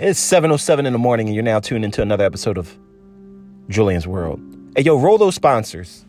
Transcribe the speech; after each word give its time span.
It's 0.00 0.20
7.07 0.20 0.86
in 0.86 0.92
the 0.92 0.98
morning 0.98 1.26
and 1.26 1.34
you're 1.34 1.42
now 1.42 1.58
tuned 1.58 1.84
into 1.84 2.02
another 2.02 2.24
episode 2.24 2.56
of 2.56 2.78
Julian's 3.68 4.06
World. 4.06 4.40
Hey, 4.76 4.84
yo, 4.84 4.96
roll 4.96 5.18
those 5.18 5.34
sponsors. 5.34 6.06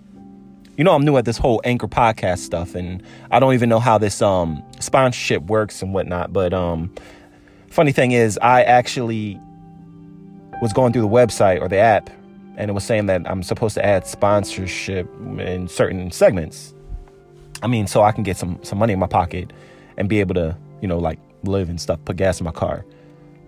You 0.78 0.84
know 0.84 0.94
I'm 0.94 1.04
new 1.04 1.18
at 1.18 1.26
this 1.26 1.40
whole 1.40 1.60
Anchor 1.64 1.88
podcast 1.88 2.38
stuff 2.40 2.76
and 2.76 3.02
I 3.32 3.40
don't 3.40 3.56
even 3.56 3.68
know 3.68 3.80
how 3.80 3.98
this 3.98 4.22
um 4.22 4.64
sponsorship 4.80 5.42
works 5.46 5.82
and 5.82 5.92
whatnot. 5.92 6.32
But 6.32 6.54
um 6.54 6.94
funny 7.72 7.92
thing 7.92 8.12
is 8.12 8.38
I 8.44 8.62
actually 8.62 9.40
was 10.62 10.72
going 10.72 10.94
through 10.94 11.02
the 11.02 11.08
website 11.08 11.60
or 11.60 11.68
the 11.68 11.78
app 11.78 12.12
and 12.58 12.70
it 12.70 12.76
was 12.76 12.84
saying 12.84 13.08
that 13.08 13.28
I'm 13.28 13.42
supposed 13.42 13.74
to 13.74 13.84
add 13.84 14.06
sponsorship 14.06 15.10
in 15.40 15.68
certain 15.68 16.12
segments. 16.12 16.76
I 17.64 17.68
mean, 17.68 17.88
so 17.88 18.04
I 18.04 18.12
can 18.12 18.22
get 18.22 18.38
some 18.38 18.60
some 18.62 18.78
money 18.78 18.94
in 18.94 19.00
my 19.00 19.08
pocket 19.08 19.52
and 19.98 20.08
be 20.08 20.20
able 20.20 20.36
to, 20.36 20.56
you 20.80 20.88
know, 20.88 21.00
like 21.00 21.18
live 21.42 21.70
and 21.70 21.82
stuff, 21.82 22.00
put 22.06 22.18
gas 22.18 22.40
in 22.40 22.44
my 22.44 22.52
car. 22.52 22.86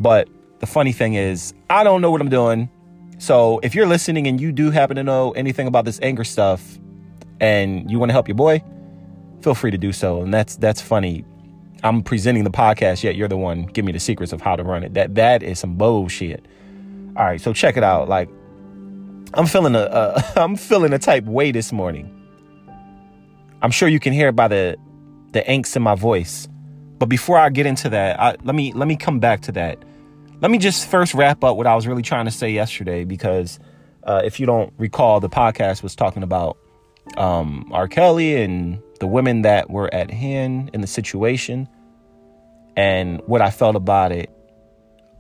But 0.02 0.28
the 0.62 0.68
funny 0.68 0.94
thing 0.94 1.16
is, 1.16 1.54
I 1.70 1.84
don't 1.84 2.02
know 2.02 2.12
what 2.12 2.22
I'm 2.22 2.30
doing. 2.30 2.70
So 3.18 3.60
if 3.62 3.76
you're 3.76 3.88
listening 3.88 4.28
and 4.28 4.40
you 4.40 4.52
do 4.52 4.72
happen 4.72 4.96
to 4.96 5.04
know 5.04 5.32
anything 5.32 5.68
about 5.68 5.86
this 5.86 6.00
Anchor 6.02 6.24
stuff 6.24 6.80
and 7.40 7.90
you 7.92 8.00
want 8.00 8.10
to 8.10 8.14
help 8.14 8.28
your 8.28 8.36
boy, 8.36 8.64
feel 9.42 9.56
free 9.56 9.72
to 9.72 9.78
do 9.78 9.92
so. 9.92 10.22
And 10.22 10.34
that's 10.34 10.56
that's 10.56 10.80
funny. 10.80 11.26
I'm 11.84 12.04
presenting 12.04 12.44
the 12.44 12.52
podcast, 12.52 13.04
yet 13.04 13.16
you're 13.16 13.28
the 13.28 13.38
one 13.38 13.66
give 13.66 13.86
me 13.86 13.92
the 13.92 14.00
secrets 14.00 14.34
of 14.34 14.42
how 14.42 14.56
to 14.56 14.64
run 14.64 14.84
it. 14.84 14.94
That 14.94 15.16
that 15.16 15.44
is 15.44 15.60
some 15.60 15.76
bullshit. 15.76 16.46
All 17.18 17.26
right, 17.26 17.42
so 17.42 17.54
check 17.54 17.76
it 17.76 17.84
out. 17.84 18.08
Like 18.08 18.30
I'm 19.34 19.48
feeling 19.48 19.76
a 19.76 20.24
I'm 20.36 20.56
feeling 20.56 20.94
a 20.94 21.00
type 21.00 21.26
way 21.26 21.52
this 21.52 21.72
morning. 21.72 22.18
I'm 23.64 23.72
sure 23.72 23.90
you 23.90 24.00
can 24.00 24.14
hear 24.14 24.32
by 24.32 24.48
the 24.48 24.78
the 25.32 25.42
angst 25.42 25.76
in 25.76 25.82
my 25.82 25.96
voice. 25.96 26.48
But 27.00 27.10
before 27.10 27.38
I 27.38 27.50
get 27.50 27.66
into 27.66 27.90
that, 27.90 28.20
I, 28.20 28.36
let 28.44 28.54
me 28.54 28.74
let 28.74 28.88
me 28.88 28.96
come 28.96 29.20
back 29.20 29.42
to 29.42 29.52
that. 29.54 29.84
Let 30.42 30.50
me 30.50 30.58
just 30.58 30.90
first 30.90 31.14
wrap 31.14 31.44
up 31.44 31.56
what 31.56 31.68
I 31.68 31.76
was 31.76 31.86
really 31.86 32.02
trying 32.02 32.26
to 32.26 32.32
say 32.32 32.50
yesterday, 32.52 33.04
because 33.04 33.60
uh, 34.04 34.22
if 34.26 34.40
you 34.40 34.48
don't 34.48 34.74
recall, 34.80 35.20
the 35.20 35.30
podcast 35.30 35.84
was 35.84 35.96
talking 35.96 36.24
about 36.24 36.58
um, 37.16 37.70
R. 37.72 37.88
Kelly 37.88 38.42
and 38.42 38.82
the 39.00 39.06
women 39.06 39.44
that 39.44 39.70
were 39.70 39.94
at 39.94 40.10
hand 40.10 40.72
in 40.74 40.82
the 40.82 40.88
situation, 40.88 41.70
and 42.76 43.22
what 43.28 43.42
I 43.42 43.52
felt 43.52 43.76
about 43.76 44.12
it. 44.12 44.32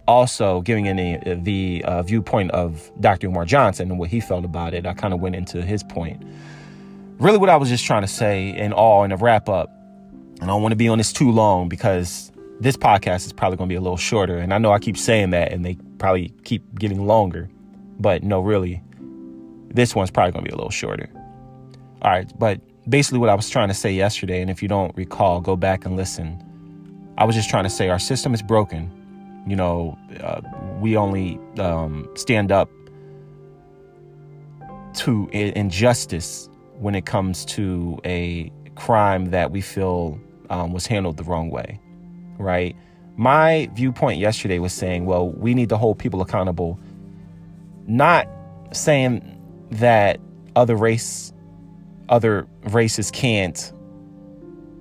Also, 0.07 0.61
giving 0.61 0.87
any 0.87 1.19
the 1.35 1.83
uh, 1.85 2.01
viewpoint 2.01 2.49
of 2.51 2.91
Dr. 2.99 3.27
Umar 3.27 3.45
Johnson 3.45 3.91
and 3.91 3.99
what 3.99 4.09
he 4.09 4.19
felt 4.19 4.43
about 4.43 4.73
it, 4.73 4.87
I 4.87 4.93
kind 4.95 5.13
of 5.13 5.19
went 5.19 5.35
into 5.35 5.61
his 5.61 5.83
point. 5.83 6.23
Really, 7.19 7.37
what 7.37 7.49
I 7.49 7.57
was 7.57 7.69
just 7.69 7.85
trying 7.85 8.01
to 8.01 8.07
say 8.07 8.49
in 8.49 8.73
all 8.73 9.03
in 9.03 9.11
a 9.11 9.17
wrap 9.17 9.47
up 9.47 9.69
and 10.41 10.49
I 10.49 10.53
don't 10.53 10.63
want 10.63 10.71
to 10.71 10.77
be 10.77 10.87
on 10.87 10.97
this 10.97 11.13
too 11.13 11.31
long 11.31 11.69
because 11.69 12.30
this 12.61 12.77
podcast 12.77 13.25
is 13.25 13.33
probably 13.33 13.57
going 13.57 13.67
to 13.67 13.73
be 13.73 13.77
a 13.77 13.81
little 13.81 13.97
shorter. 13.97 14.37
And 14.37 14.53
I 14.53 14.59
know 14.59 14.71
I 14.71 14.77
keep 14.77 14.95
saying 14.95 15.31
that 15.31 15.51
and 15.51 15.65
they 15.65 15.75
probably 15.97 16.29
keep 16.43 16.77
getting 16.77 17.07
longer. 17.07 17.49
But 17.99 18.23
no, 18.23 18.39
really, 18.39 18.81
this 19.69 19.95
one's 19.95 20.11
probably 20.11 20.31
going 20.31 20.45
to 20.45 20.49
be 20.49 20.53
a 20.53 20.57
little 20.57 20.69
shorter. 20.69 21.09
All 22.03 22.11
right. 22.11 22.31
But 22.37 22.61
basically, 22.87 23.19
what 23.19 23.29
I 23.29 23.35
was 23.35 23.49
trying 23.49 23.69
to 23.69 23.73
say 23.73 23.91
yesterday, 23.91 24.41
and 24.41 24.49
if 24.49 24.61
you 24.61 24.67
don't 24.67 24.95
recall, 24.95 25.41
go 25.41 25.55
back 25.55 25.85
and 25.85 25.95
listen. 25.95 26.47
I 27.17 27.25
was 27.25 27.35
just 27.35 27.49
trying 27.49 27.63
to 27.63 27.69
say 27.69 27.89
our 27.89 27.99
system 27.99 28.33
is 28.33 28.41
broken. 28.43 29.43
You 29.47 29.55
know, 29.55 29.97
uh, 30.21 30.41
we 30.79 30.95
only 30.95 31.39
um, 31.57 32.07
stand 32.15 32.51
up 32.51 32.69
to 34.95 35.27
injustice 35.29 36.47
when 36.77 36.93
it 36.95 37.05
comes 37.05 37.43
to 37.45 37.99
a 38.05 38.51
crime 38.75 39.25
that 39.25 39.51
we 39.51 39.61
feel 39.61 40.19
um, 40.49 40.73
was 40.73 40.85
handled 40.85 41.17
the 41.17 41.23
wrong 41.23 41.49
way, 41.49 41.79
right? 42.41 42.75
My 43.17 43.69
viewpoint 43.73 44.19
yesterday 44.19 44.59
was 44.59 44.73
saying, 44.73 45.05
well, 45.05 45.29
we 45.29 45.53
need 45.53 45.69
to 45.69 45.77
hold 45.77 45.99
people 45.99 46.21
accountable, 46.21 46.79
not 47.87 48.27
saying 48.71 49.37
that 49.71 50.19
other 50.55 50.75
race, 50.75 51.33
other 52.09 52.47
races 52.63 53.11
can't, 53.11 53.71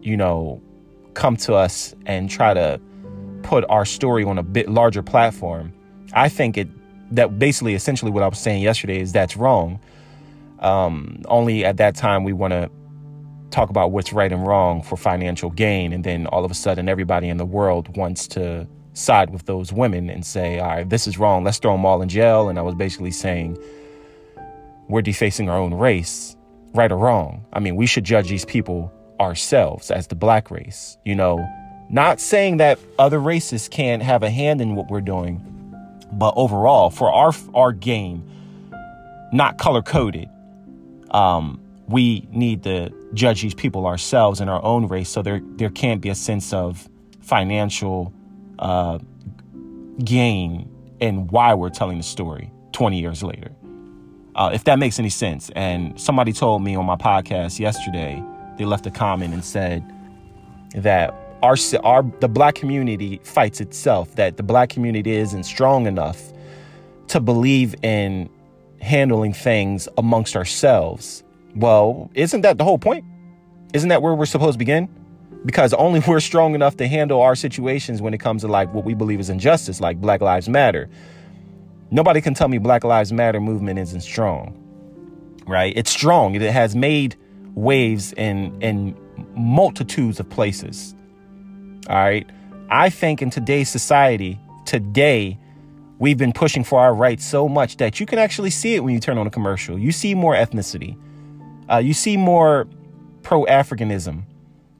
you 0.00 0.16
know, 0.16 0.62
come 1.14 1.36
to 1.36 1.54
us 1.54 1.94
and 2.06 2.30
try 2.30 2.54
to 2.54 2.80
put 3.42 3.64
our 3.68 3.84
story 3.84 4.24
on 4.24 4.38
a 4.38 4.42
bit 4.42 4.68
larger 4.68 5.02
platform. 5.02 5.72
I 6.12 6.28
think 6.28 6.56
it 6.56 6.68
that 7.12 7.38
basically 7.38 7.74
essentially 7.74 8.10
what 8.10 8.22
I 8.22 8.28
was 8.28 8.38
saying 8.38 8.62
yesterday 8.62 9.00
is 9.00 9.12
that's 9.12 9.36
wrong. 9.36 9.80
Um, 10.60 11.22
only 11.26 11.64
at 11.64 11.78
that 11.78 11.96
time 11.96 12.22
we 12.22 12.32
want 12.32 12.52
to 12.52 12.70
talk 13.50 13.70
about 13.70 13.90
what's 13.90 14.12
right 14.12 14.32
and 14.32 14.46
wrong 14.46 14.82
for 14.82 14.96
financial 14.96 15.50
gain. 15.50 15.92
And 15.92 16.04
then 16.04 16.26
all 16.26 16.44
of 16.44 16.50
a 16.50 16.54
sudden, 16.54 16.88
everybody 16.88 17.28
in 17.28 17.36
the 17.36 17.44
world 17.44 17.96
wants 17.96 18.26
to 18.28 18.66
side 18.92 19.30
with 19.30 19.46
those 19.46 19.72
women 19.72 20.10
and 20.10 20.24
say, 20.24 20.58
all 20.58 20.68
right, 20.68 20.88
this 20.88 21.06
is 21.06 21.18
wrong. 21.18 21.44
Let's 21.44 21.58
throw 21.58 21.72
them 21.72 21.84
all 21.84 22.02
in 22.02 22.08
jail. 22.08 22.48
And 22.48 22.58
I 22.58 22.62
was 22.62 22.74
basically 22.74 23.10
saying, 23.10 23.58
we're 24.88 25.02
defacing 25.02 25.48
our 25.48 25.58
own 25.58 25.74
race, 25.74 26.36
right 26.74 26.90
or 26.90 26.98
wrong. 26.98 27.44
I 27.52 27.60
mean, 27.60 27.76
we 27.76 27.86
should 27.86 28.04
judge 28.04 28.28
these 28.28 28.44
people 28.44 28.92
ourselves 29.20 29.90
as 29.90 30.08
the 30.08 30.14
black 30.14 30.50
race, 30.50 30.96
you 31.04 31.14
know, 31.14 31.46
not 31.90 32.20
saying 32.20 32.58
that 32.58 32.78
other 32.98 33.18
races 33.18 33.68
can't 33.68 34.02
have 34.02 34.22
a 34.22 34.30
hand 34.30 34.60
in 34.60 34.74
what 34.76 34.90
we're 34.90 35.00
doing, 35.00 35.44
but 36.12 36.34
overall, 36.36 36.90
for 36.90 37.12
our 37.12 37.32
our 37.54 37.72
gain, 37.72 38.22
not 39.32 39.58
color 39.58 39.82
coded, 39.82 40.28
um, 41.10 41.60
we 41.90 42.26
need 42.30 42.62
to 42.62 42.90
judge 43.14 43.42
these 43.42 43.54
people 43.54 43.86
ourselves 43.86 44.40
in 44.40 44.48
our 44.48 44.62
own 44.62 44.86
race 44.86 45.08
so 45.08 45.22
there 45.22 45.40
there 45.56 45.70
can't 45.70 46.00
be 46.00 46.08
a 46.08 46.14
sense 46.14 46.52
of 46.52 46.88
financial 47.20 48.12
uh, 48.60 48.98
gain 50.04 50.68
in 51.00 51.26
why 51.28 51.54
we're 51.54 51.70
telling 51.70 51.98
the 51.98 52.04
story 52.04 52.50
20 52.72 53.00
years 53.00 53.22
later. 53.22 53.50
Uh, 54.36 54.50
if 54.54 54.64
that 54.64 54.78
makes 54.78 54.98
any 54.98 55.08
sense. 55.08 55.50
And 55.56 56.00
somebody 56.00 56.32
told 56.32 56.62
me 56.62 56.76
on 56.76 56.86
my 56.86 56.96
podcast 56.96 57.58
yesterday 57.58 58.22
they 58.56 58.64
left 58.64 58.86
a 58.86 58.90
comment 58.90 59.34
and 59.34 59.44
said 59.44 59.84
that 60.74 61.14
our, 61.42 61.56
our 61.82 62.02
the 62.20 62.28
black 62.28 62.54
community 62.54 63.20
fights 63.24 63.60
itself 63.60 64.14
that 64.14 64.36
the 64.36 64.42
black 64.42 64.68
community 64.68 65.12
isn't 65.12 65.44
strong 65.44 65.86
enough 65.86 66.32
to 67.08 67.18
believe 67.18 67.74
in 67.82 68.28
handling 68.80 69.32
things 69.32 69.88
amongst 69.98 70.36
ourselves 70.36 71.24
well, 71.54 72.10
isn't 72.14 72.42
that 72.42 72.58
the 72.58 72.64
whole 72.64 72.78
point? 72.78 73.04
Isn't 73.72 73.88
that 73.88 74.02
where 74.02 74.14
we're 74.14 74.26
supposed 74.26 74.54
to 74.54 74.58
begin? 74.58 74.88
Because 75.44 75.72
only 75.74 76.00
we're 76.06 76.20
strong 76.20 76.54
enough 76.54 76.76
to 76.78 76.88
handle 76.88 77.20
our 77.20 77.34
situations 77.34 78.02
when 78.02 78.14
it 78.14 78.18
comes 78.18 78.42
to 78.42 78.48
like 78.48 78.72
what 78.74 78.84
we 78.84 78.94
believe 78.94 79.20
is 79.20 79.30
injustice, 79.30 79.80
like 79.80 80.00
Black 80.00 80.20
Lives 80.20 80.48
Matter. 80.48 80.88
Nobody 81.90 82.20
can 82.20 82.34
tell 82.34 82.48
me 82.48 82.58
Black 82.58 82.84
Lives 82.84 83.12
Matter 83.12 83.40
movement 83.40 83.78
isn't 83.78 84.02
strong. 84.02 84.56
Right? 85.46 85.72
It's 85.76 85.90
strong. 85.90 86.34
It 86.34 86.42
has 86.42 86.76
made 86.76 87.16
waves 87.54 88.12
in 88.12 88.56
in 88.62 88.96
multitudes 89.34 90.20
of 90.20 90.28
places. 90.28 90.94
All 91.88 91.96
right. 91.96 92.28
I 92.70 92.88
think 92.88 93.20
in 93.20 93.30
today's 93.30 93.68
society, 93.68 94.38
today, 94.64 95.38
we've 95.98 96.18
been 96.18 96.32
pushing 96.32 96.62
for 96.62 96.80
our 96.80 96.94
rights 96.94 97.24
so 97.24 97.48
much 97.48 97.78
that 97.78 97.98
you 97.98 98.06
can 98.06 98.18
actually 98.18 98.50
see 98.50 98.76
it 98.76 98.84
when 98.84 98.94
you 98.94 99.00
turn 99.00 99.18
on 99.18 99.26
a 99.26 99.30
commercial. 99.30 99.76
You 99.76 99.90
see 99.90 100.14
more 100.14 100.34
ethnicity. 100.34 100.96
Uh, 101.70 101.78
you 101.78 101.94
see 101.94 102.16
more 102.16 102.66
pro 103.22 103.44
Africanism. 103.44 104.24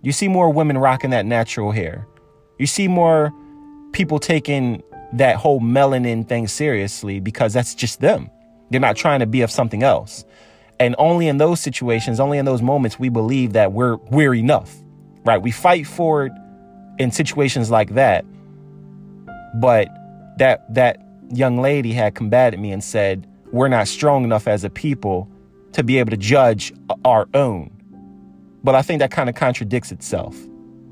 You 0.03 0.13
see 0.13 0.29
more 0.29 0.51
women 0.51 0.79
rocking 0.79 1.11
that 1.11 1.27
natural 1.27 1.71
hair. 1.71 2.07
You 2.59 2.67
see 2.67 2.89
more 2.89 3.33
people 3.93 4.19
taking 4.19 4.83
that 5.13 5.37
whole 5.37 5.61
melanin 5.61 6.27
thing 6.27 6.49
seriously 6.49 7.21
because 7.21 7.53
that's 7.53 7.75
just 7.75 8.01
them. 8.01 8.31
They're 8.71 8.81
not 8.81 8.97
trying 8.97 9.21
to 9.21 9.27
be 9.27 9.43
of 9.43 9.51
something 9.51 9.83
else. 9.83 10.25
And 10.79 10.95
only 10.99 11.29
in 11.29 11.39
those 11.39 11.61
situations, 11.61 12.21
only 12.21 12.39
in 12.39 12.45
those 12.45 12.63
moments, 12.63 12.99
we 12.99 13.09
believe 13.09 13.53
that 13.53 13.73
we're 13.73 13.97
we're 13.97 14.35
enough. 14.35 14.75
Right? 15.25 15.41
We 15.41 15.51
fight 15.51 15.87
for 15.87 16.27
it 16.27 16.33
in 16.99 17.13
situations 17.13 17.71
like 17.71 17.95
that. 17.95 18.25
But 19.61 19.89
that 20.39 20.73
that 20.75 20.99
young 21.31 21.61
lady 21.61 21.93
had 21.93 22.15
combated 22.15 22.59
me 22.59 22.73
and 22.73 22.83
said, 22.83 23.27
We're 23.53 23.69
not 23.69 23.89
strong 23.89 24.25
enough 24.25 24.49
as 24.49 24.65
a 24.65 24.71
people 24.71 25.29
to 25.73 25.83
be 25.83 25.99
able 25.99 26.11
to 26.11 26.17
judge 26.17 26.73
our 27.05 27.29
own. 27.35 27.71
But 28.63 28.75
I 28.75 28.83
think 28.83 29.01
that 29.01 29.11
kind 29.11 29.29
of 29.29 29.35
contradicts 29.35 29.93
itself 29.93 30.37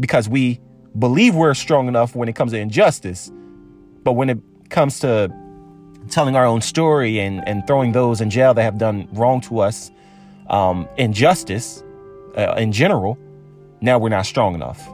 because 0.00 0.28
we 0.28 0.60
believe 0.98 1.34
we're 1.34 1.54
strong 1.54 1.88
enough 1.88 2.14
when 2.14 2.28
it 2.28 2.34
comes 2.34 2.52
to 2.52 2.58
injustice, 2.58 3.30
but 4.04 4.12
when 4.12 4.30
it 4.30 4.38
comes 4.70 5.00
to 5.00 5.32
telling 6.08 6.36
our 6.36 6.44
own 6.44 6.60
story 6.60 7.18
and, 7.20 7.46
and 7.46 7.66
throwing 7.66 7.92
those 7.92 8.20
in 8.20 8.30
jail 8.30 8.54
that 8.54 8.62
have 8.62 8.78
done 8.78 9.08
wrong 9.12 9.40
to 9.42 9.60
us, 9.60 9.90
um, 10.48 10.88
injustice 10.96 11.82
uh, 12.36 12.54
in 12.56 12.72
general, 12.72 13.18
now 13.80 13.98
we're 13.98 14.08
not 14.08 14.24
strong 14.24 14.54
enough. 14.54 14.88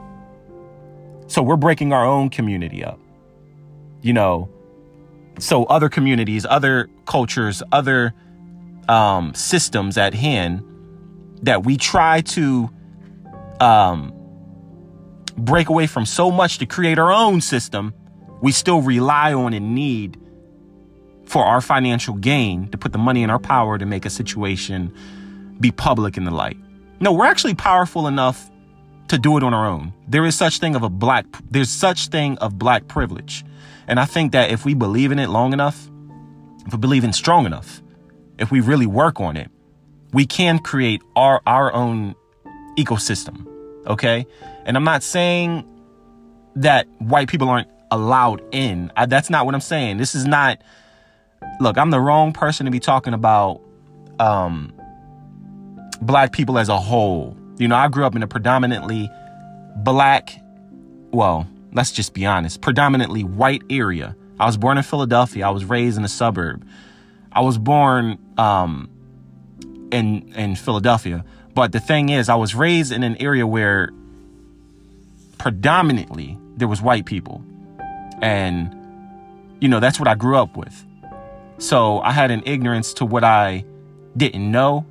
So 1.26 1.42
we're 1.42 1.56
breaking 1.56 1.92
our 1.92 2.04
own 2.04 2.28
community 2.30 2.84
up. 2.84 2.98
You 4.02 4.12
know, 4.12 4.48
so 5.38 5.64
other 5.64 5.88
communities, 5.88 6.44
other 6.48 6.90
cultures, 7.06 7.62
other 7.72 8.14
um, 8.88 9.34
systems 9.34 9.96
at 9.98 10.14
hand 10.14 10.62
that 11.42 11.64
we 11.64 11.76
try 11.76 12.20
to 12.22 12.70
um, 13.60 14.12
break 15.36 15.68
away 15.68 15.86
from 15.86 16.06
so 16.06 16.30
much 16.30 16.58
to 16.58 16.66
create 16.66 16.98
our 16.98 17.12
own 17.12 17.40
system 17.40 17.92
we 18.44 18.52
still 18.52 18.82
rely 18.82 19.32
on 19.32 19.54
and 19.54 19.74
need 19.74 20.20
for 21.24 21.42
our 21.42 21.62
financial 21.62 22.14
gain 22.14 22.68
to 22.68 22.76
put 22.76 22.92
the 22.92 22.98
money 22.98 23.22
in 23.22 23.30
our 23.30 23.38
power 23.38 23.78
to 23.78 23.86
make 23.86 24.04
a 24.04 24.10
situation 24.10 24.94
be 25.60 25.70
public 25.70 26.18
in 26.18 26.24
the 26.24 26.30
light. 26.30 26.58
No, 27.00 27.12
we're 27.12 27.24
actually 27.24 27.54
powerful 27.54 28.06
enough 28.06 28.50
to 29.08 29.16
do 29.16 29.38
it 29.38 29.42
on 29.42 29.54
our 29.54 29.66
own. 29.66 29.94
There 30.08 30.26
is 30.26 30.36
such 30.36 30.58
thing 30.58 30.76
of 30.76 30.82
a 30.82 30.90
black 30.90 31.24
there's 31.50 31.70
such 31.70 32.08
thing 32.08 32.36
of 32.38 32.58
black 32.58 32.86
privilege. 32.86 33.44
And 33.86 33.98
I 33.98 34.04
think 34.04 34.32
that 34.32 34.50
if 34.50 34.66
we 34.66 34.74
believe 34.74 35.10
in 35.10 35.18
it 35.18 35.30
long 35.30 35.54
enough, 35.54 35.88
if 36.66 36.72
we 36.72 36.78
believe 36.78 37.04
in 37.04 37.14
strong 37.14 37.46
enough, 37.46 37.82
if 38.38 38.50
we 38.50 38.60
really 38.60 38.86
work 38.86 39.20
on 39.20 39.36
it, 39.36 39.50
we 40.12 40.26
can 40.26 40.58
create 40.58 41.02
our 41.16 41.40
our 41.46 41.72
own 41.72 42.14
ecosystem. 42.78 43.46
Okay? 43.86 44.26
And 44.64 44.76
I'm 44.76 44.84
not 44.84 45.02
saying 45.02 45.66
that 46.56 46.86
white 46.98 47.28
people 47.28 47.48
aren't 47.48 47.68
allowed 47.90 48.42
in. 48.52 48.90
I, 48.96 49.06
that's 49.06 49.30
not 49.30 49.46
what 49.46 49.54
I'm 49.54 49.60
saying. 49.60 49.98
This 49.98 50.14
is 50.14 50.24
not 50.24 50.62
look, 51.60 51.76
I'm 51.76 51.90
the 51.90 52.00
wrong 52.00 52.32
person 52.32 52.64
to 52.66 52.72
be 52.72 52.80
talking 52.80 53.14
about 53.14 53.60
um 54.18 54.72
black 56.00 56.32
people 56.32 56.58
as 56.58 56.68
a 56.68 56.78
whole. 56.78 57.36
You 57.58 57.68
know, 57.68 57.76
I 57.76 57.88
grew 57.88 58.04
up 58.04 58.16
in 58.16 58.22
a 58.22 58.26
predominantly 58.26 59.10
black, 59.76 60.34
well, 61.12 61.46
let's 61.72 61.92
just 61.92 62.14
be 62.14 62.26
honest, 62.26 62.60
predominantly 62.60 63.22
white 63.22 63.62
area. 63.70 64.16
I 64.40 64.46
was 64.46 64.56
born 64.56 64.76
in 64.76 64.82
Philadelphia. 64.82 65.46
I 65.46 65.50
was 65.50 65.64
raised 65.64 65.96
in 65.96 66.04
a 66.04 66.08
suburb. 66.08 66.66
I 67.34 67.40
was 67.40 67.58
born 67.58 68.18
um, 68.38 68.88
in 69.90 70.32
in 70.34 70.54
Philadelphia, 70.54 71.24
but 71.54 71.72
the 71.72 71.80
thing 71.80 72.08
is, 72.08 72.28
I 72.28 72.36
was 72.36 72.54
raised 72.54 72.92
in 72.92 73.02
an 73.02 73.16
area 73.20 73.46
where 73.46 73.90
predominantly 75.38 76.38
there 76.56 76.68
was 76.68 76.80
white 76.80 77.06
people, 77.06 77.44
and 78.22 78.74
you 79.60 79.68
know 79.68 79.80
that's 79.80 79.98
what 79.98 80.08
I 80.08 80.14
grew 80.14 80.36
up 80.36 80.56
with. 80.56 80.84
So 81.58 82.00
I 82.00 82.12
had 82.12 82.30
an 82.30 82.42
ignorance 82.46 82.94
to 82.94 83.04
what 83.04 83.24
I 83.24 83.64
didn't 84.16 84.50
know, 84.50 84.86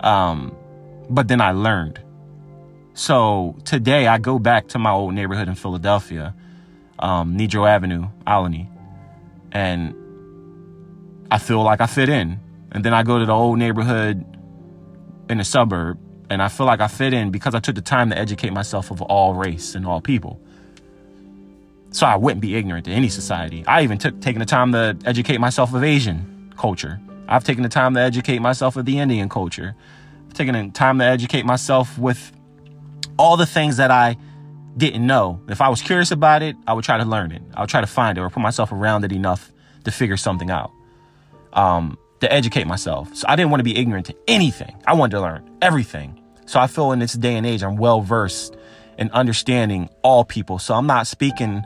um, 0.00 0.56
but 1.08 1.28
then 1.28 1.40
I 1.40 1.52
learned. 1.52 2.00
So 2.94 3.56
today 3.64 4.06
I 4.06 4.18
go 4.18 4.38
back 4.38 4.68
to 4.68 4.78
my 4.78 4.90
old 4.90 5.14
neighborhood 5.14 5.48
in 5.48 5.54
Philadelphia, 5.54 6.34
um, 6.98 7.38
Avenue, 7.38 8.08
Olney, 8.26 8.70
and 9.52 9.94
I 11.30 11.38
feel 11.38 11.62
like 11.62 11.80
I 11.80 11.86
fit 11.86 12.08
in. 12.08 12.40
And 12.72 12.84
then 12.84 12.92
I 12.92 13.02
go 13.02 13.18
to 13.18 13.26
the 13.26 13.32
old 13.32 13.58
neighborhood 13.58 14.24
in 15.28 15.38
the 15.38 15.44
suburb, 15.44 15.98
and 16.28 16.42
I 16.42 16.48
feel 16.48 16.66
like 16.66 16.80
I 16.80 16.88
fit 16.88 17.12
in 17.12 17.30
because 17.30 17.54
I 17.54 17.60
took 17.60 17.74
the 17.74 17.80
time 17.80 18.10
to 18.10 18.18
educate 18.18 18.52
myself 18.52 18.90
of 18.90 19.00
all 19.02 19.34
race 19.34 19.74
and 19.74 19.86
all 19.86 20.00
people. 20.00 20.40
So 21.90 22.06
I 22.06 22.16
wouldn't 22.16 22.40
be 22.40 22.56
ignorant 22.56 22.84
to 22.86 22.90
any 22.90 23.08
society. 23.08 23.64
I 23.66 23.82
even 23.82 23.98
took 23.98 24.20
taking 24.20 24.40
the 24.40 24.46
time 24.46 24.72
to 24.72 24.98
educate 25.04 25.38
myself 25.38 25.72
of 25.72 25.82
Asian 25.82 26.52
culture. 26.56 27.00
I've 27.28 27.44
taken 27.44 27.62
the 27.62 27.68
time 27.68 27.94
to 27.94 28.00
educate 28.00 28.40
myself 28.40 28.76
of 28.76 28.84
the 28.84 28.98
Indian 28.98 29.28
culture. 29.28 29.74
I've 30.26 30.34
taken 30.34 30.54
the 30.54 30.72
time 30.72 30.98
to 30.98 31.04
educate 31.04 31.46
myself 31.46 31.96
with 31.98 32.32
all 33.18 33.36
the 33.36 33.46
things 33.46 33.78
that 33.78 33.90
I 33.90 34.16
didn't 34.76 35.06
know. 35.06 35.40
If 35.48 35.60
I 35.60 35.68
was 35.70 35.80
curious 35.80 36.10
about 36.10 36.42
it, 36.42 36.56
I 36.66 36.74
would 36.74 36.84
try 36.84 36.98
to 36.98 37.04
learn 37.04 37.32
it. 37.32 37.42
I 37.54 37.62
would 37.62 37.70
try 37.70 37.80
to 37.80 37.86
find 37.86 38.18
it 38.18 38.20
or 38.20 38.28
put 38.28 38.40
myself 38.40 38.72
around 38.72 39.04
it 39.04 39.12
enough 39.12 39.50
to 39.84 39.90
figure 39.90 40.16
something 40.16 40.50
out. 40.50 40.70
Um, 41.56 41.98
to 42.20 42.32
educate 42.32 42.66
myself. 42.66 43.14
So 43.14 43.26
I 43.28 43.36
didn't 43.36 43.50
want 43.50 43.60
to 43.60 43.64
be 43.64 43.76
ignorant 43.76 44.06
to 44.06 44.16
anything. 44.26 44.74
I 44.86 44.94
wanted 44.94 45.16
to 45.16 45.20
learn 45.20 45.50
everything. 45.60 46.22
So 46.46 46.60
I 46.60 46.66
feel 46.66 46.92
in 46.92 46.98
this 46.98 47.12
day 47.12 47.36
and 47.36 47.46
age, 47.46 47.62
I'm 47.62 47.76
well 47.76 48.00
versed 48.00 48.56
in 48.98 49.10
understanding 49.10 49.90
all 50.02 50.24
people. 50.24 50.58
So 50.58 50.74
I'm 50.74 50.86
not 50.86 51.06
speaking 51.06 51.64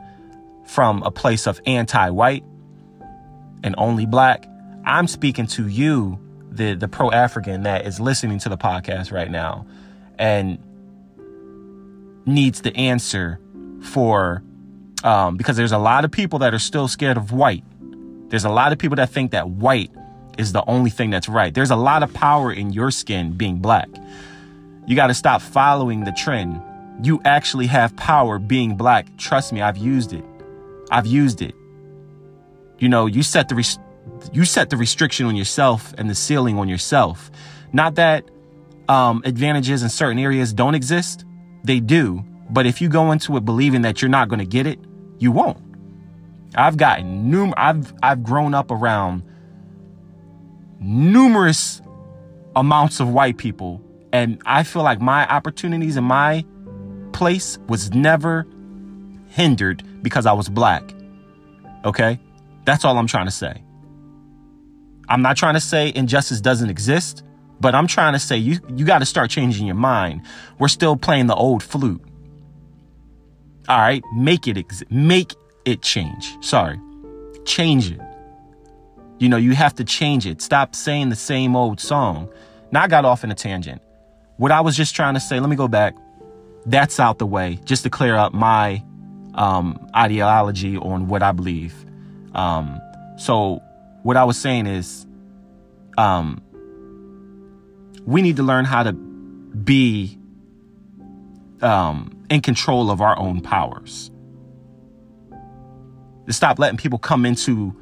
from 0.65 1.03
a 1.03 1.11
place 1.11 1.47
of 1.47 1.61
anti 1.65 2.09
white 2.09 2.43
and 3.63 3.75
only 3.77 4.05
black. 4.05 4.47
I'm 4.85 5.07
speaking 5.07 5.47
to 5.47 5.67
you, 5.67 6.19
the, 6.49 6.73
the 6.73 6.87
pro 6.87 7.11
African 7.11 7.63
that 7.63 7.85
is 7.85 7.99
listening 7.99 8.39
to 8.39 8.49
the 8.49 8.57
podcast 8.57 9.11
right 9.11 9.29
now 9.29 9.65
and 10.17 10.57
needs 12.25 12.61
the 12.61 12.75
answer 12.75 13.39
for, 13.83 14.43
um, 15.03 15.37
because 15.37 15.55
there's 15.55 15.71
a 15.71 15.77
lot 15.77 16.03
of 16.03 16.11
people 16.11 16.39
that 16.39 16.53
are 16.53 16.59
still 16.59 16.87
scared 16.87 17.17
of 17.17 17.31
white. 17.31 17.63
There's 18.31 18.45
a 18.45 18.49
lot 18.49 18.71
of 18.71 18.79
people 18.79 18.95
that 18.95 19.09
think 19.09 19.31
that 19.31 19.49
white 19.49 19.91
is 20.37 20.53
the 20.53 20.63
only 20.65 20.89
thing 20.89 21.09
that's 21.09 21.27
right. 21.27 21.53
There's 21.53 21.69
a 21.69 21.75
lot 21.75 22.01
of 22.01 22.13
power 22.13 22.51
in 22.51 22.71
your 22.71 22.89
skin 22.89 23.33
being 23.33 23.57
black. 23.57 23.89
You 24.87 24.95
got 24.95 25.07
to 25.07 25.13
stop 25.13 25.41
following 25.41 26.05
the 26.05 26.13
trend. 26.13 26.61
You 27.03 27.19
actually 27.25 27.67
have 27.67 27.93
power 27.97 28.39
being 28.39 28.77
black. 28.77 29.05
Trust 29.17 29.51
me, 29.51 29.61
I've 29.61 29.75
used 29.75 30.13
it. 30.13 30.23
I've 30.89 31.05
used 31.05 31.41
it. 31.41 31.53
You 32.79 32.87
know, 32.87 33.05
you 33.05 33.21
set 33.21 33.49
the 33.49 33.77
you 34.31 34.45
set 34.45 34.69
the 34.69 34.77
restriction 34.77 35.25
on 35.25 35.35
yourself 35.35 35.93
and 35.97 36.09
the 36.09 36.15
ceiling 36.15 36.57
on 36.57 36.69
yourself. 36.69 37.31
Not 37.73 37.95
that 37.95 38.23
um, 38.87 39.21
advantages 39.25 39.83
in 39.83 39.89
certain 39.89 40.19
areas 40.19 40.53
don't 40.53 40.75
exist, 40.75 41.25
they 41.65 41.81
do. 41.81 42.23
But 42.49 42.65
if 42.65 42.81
you 42.81 42.87
go 42.87 43.11
into 43.11 43.35
it 43.35 43.43
believing 43.43 43.81
that 43.81 44.01
you're 44.01 44.09
not 44.09 44.29
going 44.29 44.39
to 44.39 44.45
get 44.45 44.67
it, 44.67 44.79
you 45.19 45.33
won't. 45.33 45.70
I've 46.55 46.77
gotten 46.77 47.31
num 47.31 47.53
I've 47.57 47.93
I've 48.03 48.23
grown 48.23 48.53
up 48.53 48.71
around 48.71 49.23
numerous 50.79 51.81
amounts 52.55 52.99
of 52.99 53.09
white 53.09 53.37
people 53.37 53.81
and 54.11 54.41
I 54.45 54.63
feel 54.63 54.83
like 54.83 54.99
my 54.99 55.27
opportunities 55.27 55.95
in 55.95 56.03
my 56.03 56.45
place 57.13 57.57
was 57.67 57.91
never 57.93 58.45
hindered 59.29 59.83
because 60.01 60.25
I 60.25 60.33
was 60.33 60.49
black. 60.49 60.93
Okay? 61.85 62.19
That's 62.65 62.83
all 62.83 62.97
I'm 62.97 63.07
trying 63.07 63.25
to 63.27 63.31
say. 63.31 63.63
I'm 65.07 65.21
not 65.21 65.37
trying 65.37 65.55
to 65.55 65.61
say 65.61 65.91
injustice 65.93 66.41
doesn't 66.41 66.69
exist, 66.69 67.23
but 67.59 67.75
I'm 67.75 67.87
trying 67.87 68.13
to 68.13 68.19
say 68.19 68.37
you 68.37 68.59
you 68.75 68.85
got 68.85 68.99
to 68.99 69.05
start 69.05 69.29
changing 69.29 69.65
your 69.65 69.75
mind. 69.75 70.21
We're 70.59 70.67
still 70.67 70.95
playing 70.95 71.27
the 71.27 71.35
old 71.35 71.63
flute. 71.63 72.01
All 73.67 73.77
right, 73.77 74.03
make 74.15 74.47
it 74.47 74.57
ex- 74.57 74.83
make 74.89 75.33
it 75.65 75.81
change. 75.81 76.37
Sorry. 76.41 76.79
Change 77.45 77.91
it. 77.91 77.99
You 79.19 79.29
know, 79.29 79.37
you 79.37 79.53
have 79.53 79.75
to 79.75 79.83
change 79.83 80.25
it. 80.25 80.41
Stop 80.41 80.75
saying 80.75 81.09
the 81.09 81.15
same 81.15 81.55
old 81.55 81.79
song. 81.79 82.29
Now 82.71 82.83
I 82.83 82.87
got 82.87 83.05
off 83.05 83.23
in 83.23 83.31
a 83.31 83.35
tangent. 83.35 83.81
What 84.37 84.51
I 84.51 84.61
was 84.61 84.75
just 84.75 84.95
trying 84.95 85.13
to 85.13 85.19
say, 85.19 85.39
let 85.39 85.49
me 85.49 85.55
go 85.55 85.67
back. 85.67 85.95
That's 86.65 86.99
out 86.99 87.19
the 87.19 87.25
way, 87.25 87.59
just 87.65 87.83
to 87.83 87.89
clear 87.89 88.15
up 88.15 88.33
my 88.33 88.83
um, 89.35 89.89
ideology 89.95 90.77
on 90.77 91.07
what 91.07 91.21
I 91.21 91.31
believe. 91.31 91.73
Um, 92.33 92.79
so, 93.17 93.61
what 94.03 94.17
I 94.17 94.23
was 94.23 94.37
saying 94.37 94.67
is, 94.67 95.05
um, 95.97 96.41
we 98.05 98.21
need 98.21 98.37
to 98.37 98.43
learn 98.43 98.65
how 98.65 98.83
to 98.83 98.93
be 98.93 100.17
um, 101.61 102.25
in 102.29 102.41
control 102.41 102.89
of 102.89 103.01
our 103.01 103.17
own 103.17 103.41
powers 103.41 104.09
to 106.27 106.33
stop 106.33 106.59
letting 106.59 106.77
people 106.77 106.99
come 106.99 107.25
into 107.25 107.75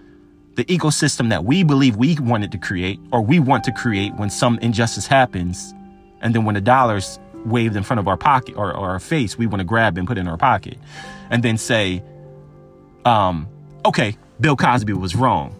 the 0.55 0.65
ecosystem 0.65 1.29
that 1.29 1.45
we 1.45 1.63
believe 1.63 1.95
we 1.95 2.17
wanted 2.19 2.51
to 2.51 2.57
create 2.57 2.99
or 3.11 3.21
we 3.21 3.39
want 3.39 3.63
to 3.63 3.71
create 3.71 4.13
when 4.15 4.29
some 4.29 4.59
injustice 4.59 5.07
happens. 5.07 5.73
And 6.21 6.35
then 6.35 6.43
when 6.43 6.55
the 6.55 6.61
dollars 6.61 7.19
waved 7.45 7.75
in 7.75 7.83
front 7.83 7.99
of 7.99 8.07
our 8.07 8.17
pocket 8.17 8.55
or, 8.57 8.73
or 8.73 8.89
our 8.89 8.99
face, 8.99 9.37
we 9.37 9.47
want 9.47 9.59
to 9.61 9.63
grab 9.63 9.97
and 9.97 10.07
put 10.07 10.17
in 10.17 10.27
our 10.27 10.37
pocket 10.37 10.77
and 11.29 11.43
then 11.43 11.57
say, 11.57 12.03
um, 13.05 13.47
okay, 13.85 14.17
Bill 14.41 14.55
Cosby 14.55 14.93
was 14.93 15.15
wrong. 15.15 15.55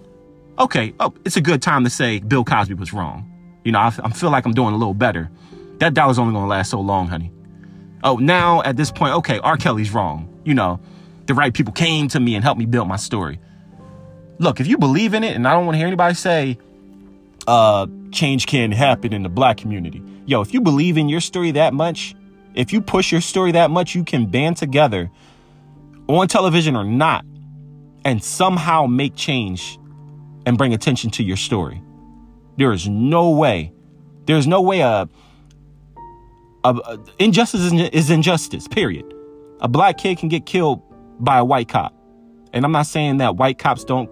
Okay, 0.58 0.94
oh, 1.00 1.14
it's 1.24 1.38
a 1.38 1.42
good 1.42 1.62
time 1.62 1.86
to 1.86 1.90
say 1.90 2.20
Bill 2.20 2.44
Cosby 2.44 2.74
was 2.74 2.92
wrong. 2.92 3.26
You 3.64 3.72
know, 3.72 3.80
I, 3.80 3.94
I 4.04 4.10
feel 4.12 4.30
like 4.30 4.46
I'm 4.46 4.54
doing 4.54 4.74
a 4.74 4.78
little 4.78 4.94
better. 4.94 5.30
That 5.78 5.94
dollar's 5.94 6.20
only 6.20 6.34
going 6.34 6.44
to 6.44 6.50
last 6.50 6.72
so 6.72 6.82
long, 6.82 7.08
honey. 7.08 7.32
Oh, 8.04 8.18
now 8.18 8.62
at 8.64 8.76
this 8.76 8.92
point, 8.92 9.14
okay, 9.16 9.40
R. 9.40 9.56
Kelly's 9.58 9.94
wrong. 9.94 10.28
You 10.44 10.54
know, 10.54 10.80
the 11.30 11.36
right 11.36 11.54
people 11.54 11.72
came 11.72 12.08
to 12.08 12.20
me 12.20 12.34
and 12.34 12.44
helped 12.44 12.58
me 12.58 12.66
build 12.66 12.88
my 12.88 12.96
story. 12.96 13.40
Look, 14.40 14.60
if 14.60 14.66
you 14.66 14.80
believe 14.80 15.14
in 15.14 15.24
it, 15.24 15.36
and 15.36 15.48
I 15.48 15.54
don't 15.54 15.66
want 15.66 15.76
to 15.76 15.78
hear 15.78 15.86
anybody 15.86 16.16
say, 16.16 16.58
uh, 17.46 17.86
change 18.12 18.48
can 18.48 18.72
happen 18.72 19.14
in 19.14 19.22
the 19.22 19.30
black 19.30 19.58
community. 19.58 20.02
Yo, 20.26 20.42
if 20.42 20.56
you 20.56 20.60
believe 20.60 20.98
in 20.98 21.08
your 21.08 21.22
story 21.22 21.52
that 21.52 21.72
much, 21.72 22.16
if 22.56 22.74
you 22.74 22.82
push 22.82 23.12
your 23.12 23.22
story 23.22 23.52
that 23.52 23.70
much, 23.70 23.94
you 23.94 24.04
can 24.04 24.26
band 24.26 24.58
together 24.58 25.12
on 26.08 26.28
television 26.28 26.76
or 26.76 26.84
not 26.84 27.24
and 28.04 28.24
somehow 28.24 28.88
make 28.88 29.16
change 29.16 29.78
and 30.48 30.58
bring 30.58 30.74
attention 30.74 31.12
to 31.12 31.24
your 31.24 31.38
story. 31.38 31.80
There 32.58 32.72
is 32.72 32.90
no 32.90 33.30
way, 33.30 33.72
there's 34.26 34.48
no 34.48 34.62
way 34.62 34.80
a, 34.80 35.08
a, 36.64 36.70
a 36.70 37.00
injustice 37.20 37.62
is, 37.62 37.74
is 37.74 38.10
injustice, 38.10 38.68
period. 38.68 39.06
A 39.62 39.68
black 39.68 40.00
kid 40.00 40.18
can 40.18 40.28
get 40.28 40.48
killed 40.48 40.82
by 41.20 41.38
a 41.38 41.46
white 41.46 41.68
cop. 41.68 41.94
And 42.54 42.66
I'm 42.66 42.72
not 42.72 42.88
saying 42.88 43.18
that 43.18 43.36
white 43.36 43.58
cops 43.58 43.84
don't, 43.84 44.10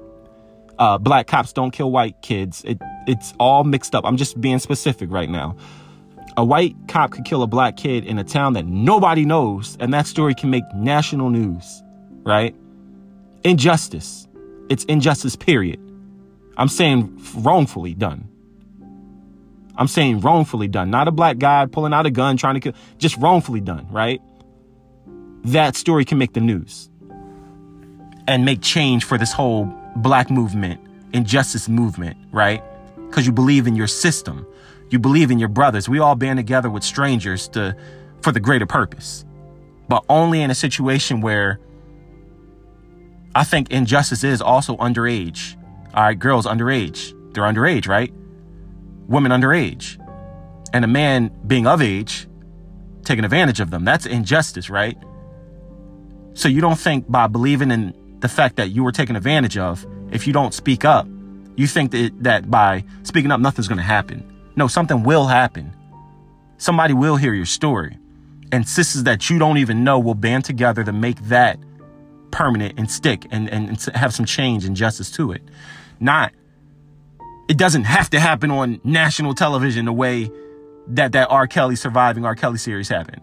uh, 0.77 0.97
black 0.97 1.27
cops 1.27 1.53
don't 1.53 1.71
kill 1.71 1.91
white 1.91 2.21
kids. 2.21 2.63
It, 2.65 2.79
it's 3.07 3.33
all 3.39 3.63
mixed 3.63 3.95
up. 3.95 4.05
I'm 4.05 4.17
just 4.17 4.39
being 4.39 4.59
specific 4.59 5.09
right 5.11 5.29
now. 5.29 5.55
A 6.35 6.45
white 6.45 6.75
cop 6.87 7.11
could 7.11 7.25
kill 7.25 7.41
a 7.41 7.47
black 7.47 7.77
kid 7.77 8.05
in 8.05 8.19
a 8.19 8.23
town 8.23 8.53
that 8.53 8.65
nobody 8.65 9.25
knows, 9.25 9.75
and 9.79 9.91
that 9.93 10.05
story 10.05 10.35
can 10.35 10.51
make 10.51 10.63
national 10.75 11.31
news, 11.31 11.81
right? 12.23 12.55
injustice. 13.43 14.27
It's 14.69 14.83
injustice, 14.85 15.35
period. 15.35 15.79
I'm 16.57 16.67
saying 16.67 17.19
wrongfully 17.35 17.93
done. 17.93 18.27
I'm 19.75 19.87
saying 19.87 20.21
wrongfully 20.21 20.67
done. 20.67 20.89
Not 20.89 21.07
a 21.07 21.11
black 21.11 21.37
guy 21.37 21.65
pulling 21.67 21.93
out 21.93 22.05
a 22.05 22.11
gun 22.11 22.35
trying 22.35 22.55
to 22.55 22.59
kill, 22.59 22.73
just 22.97 23.15
wrongfully 23.17 23.61
done, 23.61 23.87
right? 23.91 24.21
That 25.45 25.75
story 25.75 26.03
can 26.03 26.17
make 26.17 26.33
the 26.33 26.41
news 26.41 26.89
and 28.27 28.46
make 28.46 28.62
change 28.62 29.05
for 29.05 29.17
this 29.17 29.31
whole 29.31 29.65
black 29.96 30.29
movement, 30.29 30.79
injustice 31.13 31.67
movement, 31.67 32.17
right? 32.31 32.63
Because 33.07 33.25
you 33.25 33.31
believe 33.31 33.67
in 33.67 33.75
your 33.75 33.88
system. 33.88 34.46
You 34.89 35.00
believe 35.00 35.31
in 35.31 35.39
your 35.39 35.50
brothers. 35.50 35.89
We 35.89 36.00
all 36.00 36.15
band 36.15 36.38
together 36.38 36.69
with 36.69 36.84
strangers 36.84 37.48
to 37.50 37.75
for 38.22 38.31
the 38.31 38.39
greater 38.39 38.65
purpose. 38.65 39.25
But 39.88 40.03
only 40.10 40.41
in 40.41 40.51
a 40.51 40.55
situation 40.55 41.22
where 41.22 41.60
I 43.36 43.43
think 43.43 43.72
injustice 43.72 44.24
is 44.24 44.41
also 44.41 44.75
underage. 44.77 45.55
All 45.93 46.03
right, 46.03 46.17
girls 46.17 46.46
underage. 46.46 47.13
They're 47.34 47.43
underage, 47.43 47.88
right? 47.88 48.13
Women 49.07 49.31
underage. 49.31 50.03
And 50.74 50.84
a 50.84 50.88
man 50.88 51.31
being 51.46 51.67
of 51.67 51.81
age 51.81 52.27
taking 53.05 53.24
advantage 53.24 53.62
of 53.62 53.69
them. 53.69 53.86
That's 53.86 54.05
injustice, 54.05 54.69
right? 54.69 54.98
So 56.34 56.50
you 56.50 56.62
don't 56.62 56.77
think 56.77 57.10
by 57.10 57.27
believing 57.27 57.72
in 57.72 57.93
the 58.19 58.27
fact 58.27 58.55
that 58.55 58.69
you 58.69 58.83
were 58.83 58.91
taken 58.91 59.15
advantage 59.15 59.57
of, 59.57 59.86
if 60.12 60.27
you 60.27 60.33
don't 60.33 60.53
speak 60.53 60.86
up, 60.86 61.07
you 61.55 61.67
think 61.67 61.91
that, 61.91 62.12
that 62.24 62.50
by 62.50 62.83
speaking 63.03 63.31
up, 63.31 63.39
nothing's 63.39 63.67
going 63.67 63.77
to 63.77 63.83
happen. 63.83 64.24
No, 64.55 64.67
something 64.67 65.03
will 65.03 65.27
happen. 65.27 65.74
Somebody 66.57 66.93
will 66.93 67.15
hear 67.15 67.33
your 67.33 67.45
story. 67.45 67.97
And 68.51 68.67
sisters 68.67 69.03
that 69.03 69.29
you 69.29 69.38
don't 69.39 69.57
even 69.57 69.83
know 69.83 70.00
will 70.00 70.15
band 70.15 70.45
together 70.45 70.83
to 70.83 70.93
make 70.93 71.19
that 71.24 71.59
permanent 72.31 72.79
and 72.79 72.89
stick 72.89 73.25
and, 73.31 73.50
and, 73.50 73.69
and 73.69 73.95
have 73.95 74.13
some 74.13 74.25
change 74.25 74.65
and 74.65 74.75
justice 74.75 75.12
to 75.12 75.31
it. 75.31 75.41
Not, 76.00 76.31
it 77.50 77.57
doesn't 77.57 77.83
have 77.83 78.09
to 78.12 78.19
happen 78.19 78.51
on 78.51 78.79
national 78.83 79.33
television 79.33 79.86
the 79.86 79.93
way 79.93 80.31
that 80.88 81.12
that 81.12 81.29
R. 81.29 81.47
Kelly 81.47 81.75
surviving 81.75 82.25
R. 82.25 82.36
Kelly 82.36 82.57
series 82.57 82.89
happened. 82.89 83.21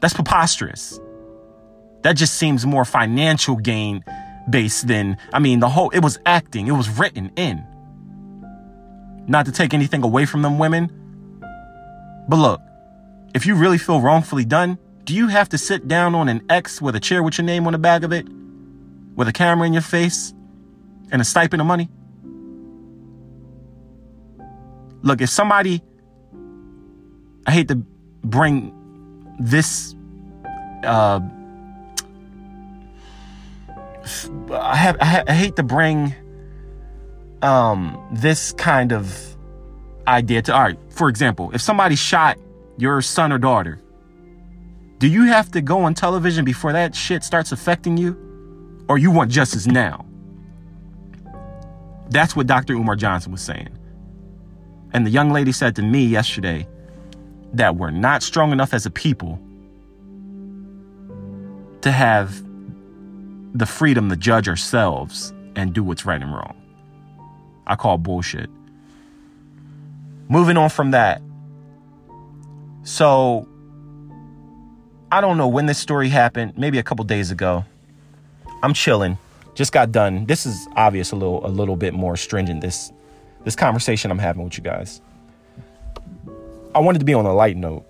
That's 0.00 0.14
preposterous. 0.14 1.00
That 2.02 2.12
just 2.14 2.34
seems 2.34 2.64
more 2.64 2.84
financial 2.84 3.56
gain 3.56 4.04
based 4.48 4.86
than, 4.86 5.18
I 5.32 5.38
mean, 5.38 5.60
the 5.60 5.68
whole, 5.68 5.90
it 5.90 6.00
was 6.00 6.18
acting, 6.24 6.68
it 6.68 6.72
was 6.72 6.88
written 6.88 7.30
in. 7.36 7.64
Not 9.26 9.46
to 9.46 9.52
take 9.52 9.74
anything 9.74 10.02
away 10.02 10.24
from 10.24 10.42
them 10.42 10.58
women. 10.58 10.90
But 12.28 12.36
look, 12.36 12.60
if 13.34 13.46
you 13.46 13.54
really 13.54 13.78
feel 13.78 14.00
wrongfully 14.00 14.44
done, 14.44 14.78
do 15.04 15.14
you 15.14 15.28
have 15.28 15.48
to 15.50 15.58
sit 15.58 15.88
down 15.88 16.14
on 16.14 16.28
an 16.28 16.42
X 16.48 16.80
with 16.80 16.94
a 16.94 17.00
chair 17.00 17.22
with 17.22 17.38
your 17.38 17.44
name 17.44 17.66
on 17.66 17.72
the 17.72 17.78
back 17.78 18.02
of 18.02 18.12
it? 18.12 18.26
With 19.16 19.28
a 19.28 19.32
camera 19.32 19.66
in 19.66 19.72
your 19.72 19.82
face? 19.82 20.32
And 21.10 21.20
a 21.20 21.24
stipend 21.24 21.60
of 21.60 21.66
money? 21.66 21.88
Look, 25.02 25.20
if 25.20 25.30
somebody, 25.30 25.82
I 27.46 27.52
hate 27.52 27.68
to 27.68 27.76
bring 28.22 28.74
this, 29.38 29.94
uh, 30.84 31.20
I 34.50 34.76
have, 34.76 34.96
I, 35.00 35.24
I 35.26 35.34
hate 35.34 35.56
to 35.56 35.62
bring, 35.62 36.14
um, 37.42 37.98
this 38.12 38.52
kind 38.52 38.92
of 38.92 39.36
idea 40.06 40.42
to, 40.42 40.54
all 40.54 40.62
right, 40.62 40.78
for 40.90 41.08
example, 41.08 41.50
if 41.52 41.60
somebody 41.60 41.96
shot 41.96 42.38
your 42.76 43.02
son 43.02 43.32
or 43.32 43.38
daughter, 43.38 43.80
do 44.98 45.06
you 45.06 45.24
have 45.24 45.50
to 45.52 45.60
go 45.60 45.82
on 45.82 45.94
television 45.94 46.44
before 46.44 46.72
that 46.72 46.94
shit 46.94 47.22
starts 47.22 47.52
affecting 47.52 47.96
you? 47.96 48.16
Or 48.88 48.98
you 48.98 49.10
want 49.10 49.30
justice 49.30 49.66
now? 49.66 50.04
That's 52.10 52.34
what 52.34 52.46
Dr. 52.46 52.72
Umar 52.72 52.96
Johnson 52.96 53.32
was 53.32 53.42
saying. 53.42 53.68
And 54.92 55.06
the 55.06 55.10
young 55.10 55.30
lady 55.30 55.52
said 55.52 55.76
to 55.76 55.82
me 55.82 56.04
yesterday 56.04 56.66
that 57.52 57.76
we're 57.76 57.90
not 57.90 58.22
strong 58.22 58.50
enough 58.50 58.72
as 58.72 58.86
a 58.86 58.90
people 58.90 59.38
to 61.82 61.92
have 61.92 62.42
the 63.54 63.66
freedom 63.66 64.08
to 64.10 64.16
judge 64.16 64.48
ourselves 64.48 65.32
and 65.56 65.72
do 65.72 65.82
what's 65.82 66.04
right 66.04 66.20
and 66.20 66.32
wrong. 66.32 66.54
I 67.66 67.76
call 67.76 67.98
bullshit. 67.98 68.48
Moving 70.28 70.56
on 70.56 70.70
from 70.70 70.90
that. 70.92 71.22
So, 72.82 73.48
I 75.10 75.20
don't 75.20 75.38
know 75.38 75.48
when 75.48 75.66
this 75.66 75.78
story 75.78 76.08
happened, 76.08 76.54
maybe 76.56 76.78
a 76.78 76.82
couple 76.82 77.04
days 77.04 77.30
ago. 77.30 77.64
I'm 78.62 78.74
chilling. 78.74 79.18
Just 79.54 79.72
got 79.72 79.90
done. 79.90 80.26
This 80.26 80.46
is 80.46 80.68
obvious 80.76 81.12
a 81.12 81.16
little 81.16 81.44
a 81.44 81.48
little 81.48 81.76
bit 81.76 81.94
more 81.94 82.16
stringent 82.16 82.60
this 82.60 82.92
this 83.44 83.56
conversation 83.56 84.10
I'm 84.10 84.18
having 84.18 84.44
with 84.44 84.56
you 84.56 84.62
guys. 84.62 85.00
I 86.74 86.80
wanted 86.80 87.00
to 87.00 87.04
be 87.04 87.14
on 87.14 87.26
a 87.26 87.32
light 87.32 87.56
note. 87.56 87.86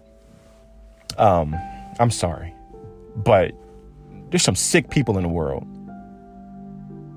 Um, 1.19 1.55
I'm 1.99 2.11
sorry. 2.11 2.55
But 3.17 3.53
there's 4.31 4.43
some 4.43 4.57
sick 4.57 4.91
people 4.91 5.17
in 5.17 5.23
the 5.23 5.29
world. 5.29 5.67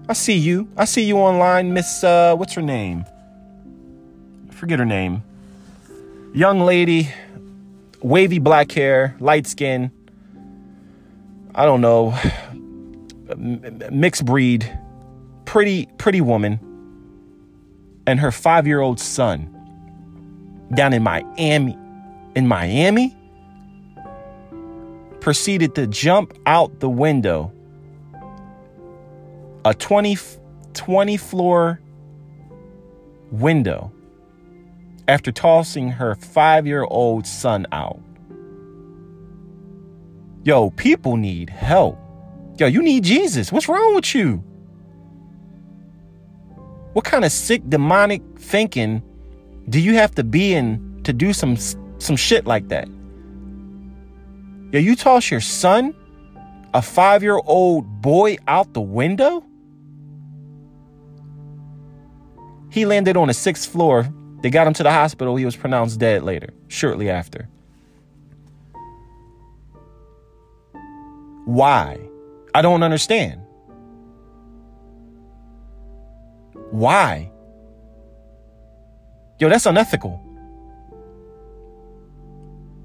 I 0.09 0.13
see 0.13 0.37
you. 0.37 0.67
I 0.77 0.85
see 0.85 1.03
you 1.03 1.17
online, 1.17 1.73
Miss 1.73 2.03
uh 2.03 2.35
what's 2.35 2.53
her 2.53 2.61
name? 2.61 3.05
I 4.49 4.53
forget 4.53 4.79
her 4.79 4.85
name. 4.85 5.23
Young 6.33 6.61
lady, 6.61 7.09
wavy 8.01 8.39
black 8.39 8.71
hair, 8.71 9.15
light 9.19 9.47
skin. 9.47 9.91
I 11.53 11.65
don't 11.65 11.81
know. 11.81 12.17
Mixed 13.35 14.25
breed, 14.25 14.79
pretty 15.45 15.87
pretty 15.97 16.21
woman 16.21 16.59
and 18.07 18.19
her 18.19 18.29
5-year-old 18.29 18.99
son 18.99 19.47
down 20.73 20.93
in 20.93 21.03
Miami 21.03 21.77
in 22.35 22.47
Miami 22.47 23.15
proceeded 25.21 25.75
to 25.75 25.87
jump 25.87 26.33
out 26.45 26.79
the 26.79 26.89
window 26.89 27.53
a 29.63 29.73
20, 29.73 30.17
20 30.73 31.17
floor 31.17 31.79
window 33.31 33.91
after 35.07 35.31
tossing 35.31 35.89
her 35.89 36.15
five 36.15 36.65
year 36.65 36.83
old 36.83 37.27
son 37.27 37.67
out. 37.71 37.99
Yo, 40.43 40.71
people 40.71 41.17
need 41.17 41.49
help. 41.49 41.99
Yo, 42.57 42.65
you 42.65 42.81
need 42.81 43.03
Jesus. 43.03 43.51
What's 43.51 43.69
wrong 43.69 43.95
with 43.95 44.15
you? 44.15 44.43
What 46.93 47.05
kind 47.05 47.23
of 47.23 47.31
sick 47.31 47.61
demonic 47.69 48.21
thinking 48.37 49.03
do 49.69 49.79
you 49.79 49.93
have 49.93 50.15
to 50.15 50.23
be 50.23 50.53
in 50.53 51.01
to 51.03 51.13
do 51.13 51.33
some 51.33 51.55
some 51.99 52.15
shit 52.15 52.45
like 52.45 52.67
that? 52.69 52.89
Yo, 54.71 54.79
you 54.79 54.95
toss 54.95 55.29
your 55.29 55.41
son, 55.41 55.93
a 56.73 56.81
five 56.81 57.21
year 57.21 57.39
old 57.45 58.01
boy, 58.01 58.37
out 58.47 58.73
the 58.73 58.81
window? 58.81 59.43
He 62.69 62.85
landed 62.85 63.17
on 63.17 63.27
the 63.27 63.33
sixth 63.33 63.69
floor. 63.69 64.07
They 64.41 64.49
got 64.49 64.65
him 64.65 64.73
to 64.73 64.83
the 64.83 64.91
hospital. 64.91 65.35
He 65.35 65.43
was 65.43 65.57
pronounced 65.57 65.99
dead 65.99 66.23
later, 66.23 66.53
shortly 66.69 67.09
after. 67.09 67.49
Why? 71.43 71.99
I 72.55 72.61
don't 72.61 72.81
understand. 72.81 73.41
Why? 76.69 77.29
Yo, 79.37 79.49
that's 79.49 79.65
unethical 79.65 80.30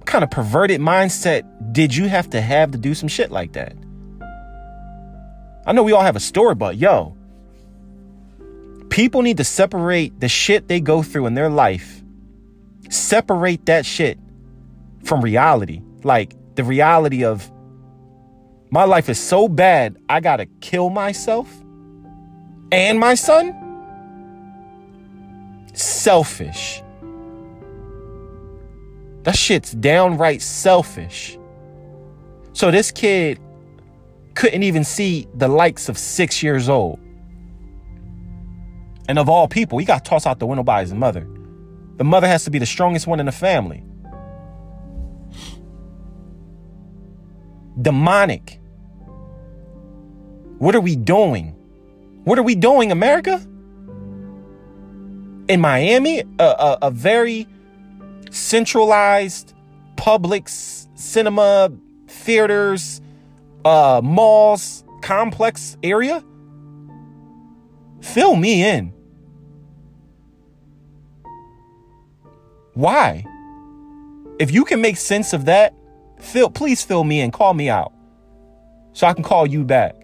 kind 0.07 0.25
of 0.25 0.31
perverted 0.31 0.81
mindset 0.81 1.45
did 1.73 1.95
you 1.95 2.09
have 2.09 2.31
to 2.31 2.41
have 2.41 2.71
to 2.71 2.79
do 2.79 2.95
some 2.95 3.09
shit 3.09 3.31
like 3.31 3.53
that? 3.53 3.77
I 5.67 5.73
know 5.73 5.83
we 5.83 5.93
all 5.93 6.03
have 6.03 6.17
a 6.17 6.21
story, 6.21 6.55
but 6.55 6.77
yo, 6.77 7.17
people 8.89 9.23
need 9.23 9.37
to 9.37 9.45
separate 9.45 10.21
the 10.21 10.29
shit 10.29 10.69
they 10.69 10.81
go 10.81 11.03
through 11.03 11.27
in 11.27 11.35
their 11.35 11.51
life, 11.51 12.03
separate 12.89 13.67
that 13.67 13.85
shit 13.85 14.19
from 15.05 15.21
reality. 15.21 15.83
Like 16.05 16.35
the 16.55 16.65
reality 16.65 17.25
of 17.25 17.51
my 18.71 18.85
life 18.85 19.09
is 19.09 19.19
so 19.19 19.49
bad, 19.49 19.97
I 20.09 20.21
gotta 20.21 20.47
kill 20.61 20.89
myself 20.89 21.49
and 22.73 22.99
my 22.99 23.15
son? 23.15 23.55
Selfish. 25.73 26.83
That 29.27 29.35
shit's 29.35 29.73
downright 29.73 30.41
selfish. 30.41 31.37
So 32.53 32.71
this 32.71 32.93
kid 32.93 33.41
couldn't 34.35 34.63
even 34.63 34.85
see 34.85 35.27
the 35.35 35.49
likes 35.49 35.89
of 35.89 35.99
six 35.99 36.45
years 36.45 36.69
old. 36.69 37.01
And 39.09 39.19
of 39.19 39.29
all 39.29 39.49
people, 39.49 39.79
he 39.79 39.85
got 39.85 40.05
tossed 40.05 40.29
out 40.29 40.39
the 40.39 40.47
window 40.47 40.63
by 40.63 40.83
his 40.83 40.95
mother. 40.95 41.27
The 41.97 42.05
mother 42.05 42.29
has 42.29 42.45
to 42.45 42.53
be 42.53 42.61
the 42.61 42.67
strongest 42.67 43.09
one 43.09 43.19
in 43.19 43.27
the 43.27 43.33
family. 43.33 43.83
Demonic. 47.83 48.61
What 50.59 50.77
are 50.77 50.81
we 50.81 50.95
doing? 50.95 51.49
What 52.23 52.39
are 52.39 52.45
we 52.45 52.55
doing, 52.55 52.93
America? 52.93 53.45
In 55.49 55.61
Miami, 55.61 56.21
a, 56.39 56.45
a, 56.45 56.79
a 56.83 56.91
very 56.93 57.49
centralized 58.37 59.55
public 59.97 60.49
cinema, 60.49 61.73
theaters, 62.07 63.01
uh, 63.65 64.01
malls, 64.05 64.85
complex 65.03 65.77
area? 65.83 66.23
Fill 68.01 68.37
me 68.37 68.65
in. 68.65 68.93
Why? 72.75 73.25
If 74.39 74.53
you 74.53 74.65
can 74.65 74.81
make 74.83 74.99
sense 74.99 75.33
of 75.33 75.47
that, 75.47 75.75
fill 76.21 76.51
please 76.51 76.83
fill 76.83 77.05
me 77.05 77.21
in. 77.21 77.31
Call 77.31 77.55
me 77.55 77.71
out. 77.71 77.93
So 78.93 79.07
I 79.07 79.15
can 79.15 79.25
call 79.25 79.47
you 79.47 79.65
back. 79.65 79.95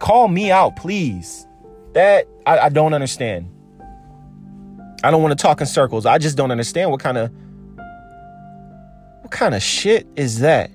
Call 0.00 0.28
me 0.28 0.50
out, 0.50 0.76
please. 0.76 1.46
That 1.94 2.26
I, 2.46 2.58
I 2.58 2.68
don't 2.68 2.94
understand. 2.94 3.50
I 5.04 5.10
don't 5.10 5.22
want 5.22 5.38
to 5.38 5.42
talk 5.42 5.60
in 5.60 5.66
circles. 5.66 6.06
I 6.06 6.18
just 6.18 6.36
don't 6.36 6.50
understand 6.50 6.90
what 6.90 7.00
kind 7.00 7.18
of 7.18 7.30
what 9.22 9.30
kind 9.30 9.54
of 9.54 9.62
shit 9.62 10.06
is 10.16 10.40
that? 10.40 10.70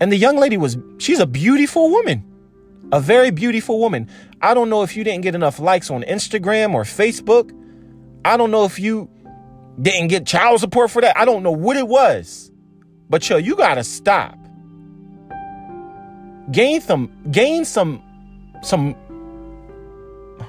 And 0.00 0.12
the 0.12 0.16
young 0.16 0.36
lady 0.36 0.56
was 0.56 0.76
she's 0.98 1.20
a 1.20 1.26
beautiful 1.26 1.90
woman. 1.90 2.24
A 2.92 3.00
very 3.00 3.30
beautiful 3.30 3.78
woman. 3.78 4.08
I 4.40 4.54
don't 4.54 4.70
know 4.70 4.82
if 4.82 4.96
you 4.96 5.04
didn't 5.04 5.22
get 5.22 5.34
enough 5.34 5.58
likes 5.58 5.90
on 5.90 6.02
Instagram 6.02 6.74
or 6.74 6.84
Facebook. 6.84 7.52
I 8.24 8.36
don't 8.36 8.50
know 8.50 8.64
if 8.64 8.78
you 8.78 9.10
didn't 9.80 10.08
get 10.08 10.26
child 10.26 10.60
support 10.60 10.90
for 10.90 11.02
that. 11.02 11.16
I 11.16 11.24
don't 11.24 11.42
know 11.42 11.52
what 11.52 11.76
it 11.76 11.86
was. 11.86 12.50
But 13.10 13.28
yo, 13.28 13.36
you 13.36 13.56
gotta 13.56 13.84
stop. 13.84 14.36
Gain 16.50 16.80
some, 16.80 17.10
gain 17.30 17.64
some, 17.64 18.02
some. 18.62 18.94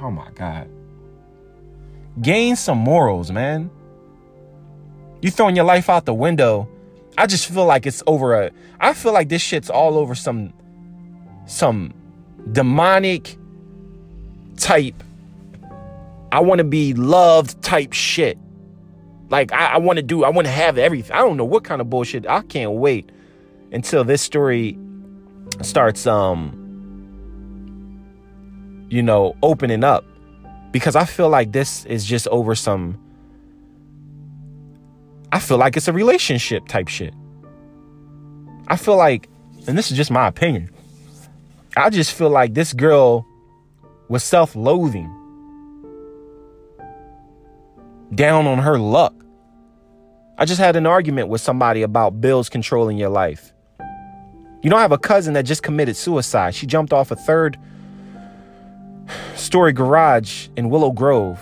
Oh 0.02 0.12
my 0.12 0.30
God. 0.32 0.70
Gain 2.22 2.56
some 2.56 2.78
morals, 2.78 3.32
man. 3.32 3.70
You 5.22 5.32
throwing 5.32 5.56
your 5.56 5.66
life 5.66 5.90
out 5.90 6.06
the 6.06 6.14
window. 6.14 6.68
I 7.18 7.26
just 7.26 7.48
feel 7.48 7.66
like 7.66 7.86
it's 7.86 8.02
over 8.08 8.42
a. 8.42 8.52
I 8.80 8.94
feel 8.94 9.14
like 9.14 9.30
this 9.30 9.42
shit's 9.42 9.70
all 9.70 9.98
over 9.98 10.16
some, 10.16 10.54
some 11.46 11.94
demonic 12.52 13.38
type. 14.58 15.04
I 16.32 16.42
want 16.42 16.60
to 16.60 16.64
be 16.64 16.94
loved 16.94 17.62
type 17.62 17.94
shit. 17.94 18.38
Like 19.30 19.52
I, 19.52 19.74
I 19.74 19.78
want 19.78 19.98
to 19.98 20.04
do, 20.04 20.24
I 20.24 20.30
want 20.30 20.48
to 20.48 20.52
have 20.52 20.78
everything. 20.78 21.16
I 21.16 21.20
don't 21.20 21.38
know 21.38 21.46
what 21.46 21.64
kind 21.64 21.82
of 21.82 21.90
bullshit. 21.90 22.28
I 22.28 22.42
can't 22.42 22.72
wait 22.72 23.10
until 23.72 24.04
this 24.04 24.22
story 24.22 24.78
starts 25.62 26.08
um 26.08 26.56
you 28.90 29.04
know 29.04 29.36
opening 29.44 29.84
up 29.84 30.06
because 30.72 30.96
I 30.96 31.06
feel 31.06 31.30
like 31.30 31.52
this 31.52 31.86
is 31.86 32.06
just 32.06 32.28
over 32.28 32.56
some 32.56 32.98
I 35.32 35.40
feel 35.40 35.58
like 35.58 35.78
it's 35.78 35.88
a 35.88 35.94
relationship 35.94 36.68
type 36.68 36.88
shit. 36.88 37.14
I 38.68 38.76
feel 38.76 38.98
like 38.98 39.30
and 39.68 39.78
this 39.78 39.92
is 39.92 39.98
just 39.98 40.12
my 40.12 40.28
opinion. 40.28 40.70
I 41.78 41.90
just 41.90 42.14
feel 42.14 42.30
like 42.30 42.54
this 42.54 42.74
girl 42.74 43.26
was 44.08 44.24
self-loathing 44.24 45.16
down 48.16 48.48
on 48.48 48.58
her 48.58 48.80
luck. 48.80 49.14
I 50.38 50.46
just 50.46 50.60
had 50.60 50.76
an 50.76 50.86
argument 50.86 51.28
with 51.28 51.42
somebody 51.42 51.84
about 51.84 52.22
bills 52.22 52.50
controlling 52.50 52.98
your 52.98 53.10
life. 53.10 53.54
You 54.62 54.70
know, 54.70 54.78
I 54.78 54.82
have 54.82 54.92
a 54.92 54.98
cousin 54.98 55.34
that 55.36 55.44
just 55.44 55.64
committed 55.64 55.96
suicide. 55.96 56.56
She 56.56 56.66
jumped 56.66 56.92
off 56.92 57.12
a 57.12 57.16
third 57.16 57.58
story 59.36 59.74
garage 59.74 60.48
in 60.56 60.70
Willow 60.70 60.92
Grove. 60.92 61.40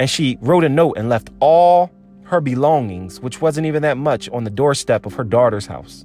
And 0.00 0.10
she 0.10 0.38
wrote 0.40 0.64
a 0.64 0.68
note 0.68 0.96
and 0.96 1.08
left 1.08 1.30
all 1.40 1.90
her 2.24 2.40
belongings, 2.40 3.20
which 3.20 3.40
wasn't 3.40 3.66
even 3.66 3.82
that 3.82 3.96
much, 3.96 4.28
on 4.30 4.44
the 4.44 4.50
doorstep 4.50 5.06
of 5.06 5.14
her 5.14 5.24
daughter's 5.24 5.66
house. 5.66 6.04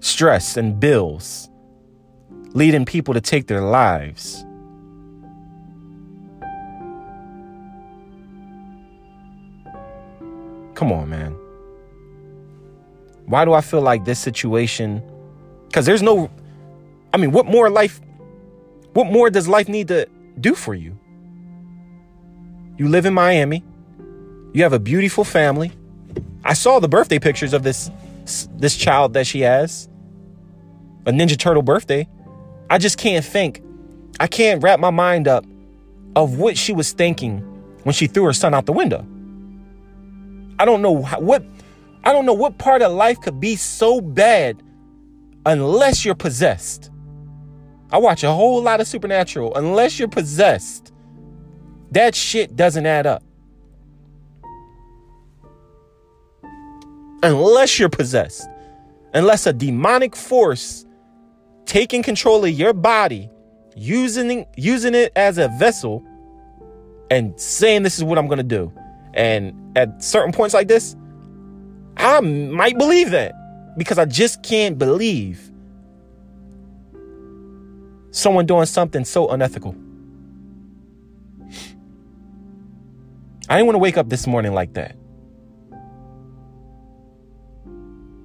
Stress 0.00 0.56
and 0.56 0.78
bills 0.78 1.48
leading 2.52 2.84
people 2.84 3.14
to 3.14 3.20
take 3.20 3.46
their 3.46 3.62
lives. 3.62 4.44
Come 10.74 10.92
on, 10.92 11.08
man. 11.08 11.36
Why 13.26 13.44
do 13.44 13.52
I 13.52 13.60
feel 13.60 13.80
like 13.80 14.04
this 14.04 14.18
situation? 14.18 15.02
Because 15.74 15.86
there's 15.86 16.02
no, 16.02 16.30
I 17.12 17.16
mean, 17.16 17.32
what 17.32 17.46
more 17.46 17.68
life, 17.68 18.00
what 18.92 19.08
more 19.08 19.28
does 19.28 19.48
life 19.48 19.68
need 19.68 19.88
to 19.88 20.08
do 20.38 20.54
for 20.54 20.72
you? 20.72 20.96
You 22.78 22.86
live 22.86 23.06
in 23.06 23.12
Miami. 23.12 23.64
You 24.52 24.62
have 24.62 24.72
a 24.72 24.78
beautiful 24.78 25.24
family. 25.24 25.72
I 26.44 26.52
saw 26.52 26.78
the 26.78 26.86
birthday 26.86 27.18
pictures 27.18 27.52
of 27.52 27.64
this 27.64 27.90
this 28.56 28.76
child 28.76 29.14
that 29.14 29.26
she 29.26 29.40
has. 29.40 29.88
A 31.06 31.10
Ninja 31.10 31.36
Turtle 31.36 31.60
birthday. 31.60 32.06
I 32.70 32.78
just 32.78 32.96
can't 32.96 33.24
think. 33.24 33.60
I 34.20 34.28
can't 34.28 34.62
wrap 34.62 34.78
my 34.78 34.90
mind 34.90 35.26
up 35.26 35.44
of 36.14 36.38
what 36.38 36.56
she 36.56 36.72
was 36.72 36.92
thinking 36.92 37.40
when 37.82 37.94
she 37.94 38.06
threw 38.06 38.22
her 38.26 38.32
son 38.32 38.54
out 38.54 38.66
the 38.66 38.72
window. 38.72 39.04
I 40.56 40.66
don't 40.66 40.82
know 40.82 41.02
how, 41.02 41.18
what 41.18 41.42
I 42.04 42.12
don't 42.12 42.26
know 42.26 42.32
what 42.32 42.58
part 42.58 42.80
of 42.80 42.92
life 42.92 43.20
could 43.20 43.40
be 43.40 43.56
so 43.56 44.00
bad 44.00 44.62
unless 45.46 46.04
you're 46.04 46.14
possessed. 46.14 46.90
I 47.90 47.98
watch 47.98 48.24
a 48.24 48.32
whole 48.32 48.62
lot 48.62 48.80
of 48.80 48.86
supernatural 48.86 49.54
unless 49.54 49.98
you're 49.98 50.08
possessed. 50.08 50.92
That 51.92 52.14
shit 52.14 52.56
doesn't 52.56 52.86
add 52.86 53.06
up. 53.06 53.22
Unless 57.22 57.78
you're 57.78 57.88
possessed. 57.88 58.48
Unless 59.12 59.46
a 59.46 59.52
demonic 59.52 60.16
force 60.16 60.84
taking 61.66 62.02
control 62.02 62.44
of 62.44 62.50
your 62.50 62.72
body, 62.72 63.30
using 63.76 64.46
using 64.56 64.94
it 64.94 65.12
as 65.16 65.38
a 65.38 65.48
vessel, 65.58 66.04
and 67.10 67.38
saying 67.40 67.82
this 67.84 67.96
is 67.96 68.04
what 68.04 68.18
I'm 68.18 68.26
gonna 68.26 68.42
do. 68.42 68.72
And 69.14 69.76
at 69.78 70.02
certain 70.02 70.32
points 70.32 70.52
like 70.52 70.66
this, 70.66 70.96
I 71.96 72.20
might 72.20 72.76
believe 72.76 73.10
that 73.12 73.32
because 73.76 73.98
I 73.98 74.04
just 74.04 74.42
can't 74.42 74.78
believe 74.78 75.50
someone 78.10 78.46
doing 78.46 78.66
something 78.66 79.04
so 79.04 79.28
unethical. 79.28 79.74
I 83.48 83.56
didn't 83.56 83.66
want 83.66 83.74
to 83.74 83.80
wake 83.80 83.98
up 83.98 84.08
this 84.08 84.26
morning 84.26 84.54
like 84.54 84.74
that. 84.74 84.96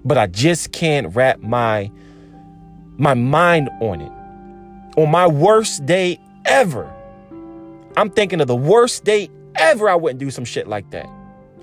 But 0.05 0.17
I 0.17 0.27
just 0.27 0.71
can't 0.71 1.13
wrap 1.15 1.39
my 1.39 1.91
my 2.97 3.13
mind 3.13 3.69
on 3.81 4.01
it. 4.01 4.11
On 4.97 5.09
my 5.09 5.27
worst 5.27 5.85
day 5.85 6.19
ever, 6.45 6.91
I'm 7.97 8.09
thinking 8.09 8.41
of 8.41 8.47
the 8.47 8.55
worst 8.55 9.03
day 9.03 9.29
ever 9.55 9.89
I 9.89 9.95
wouldn't 9.95 10.19
do 10.19 10.31
some 10.31 10.45
shit 10.45 10.67
like 10.67 10.89
that. 10.91 11.09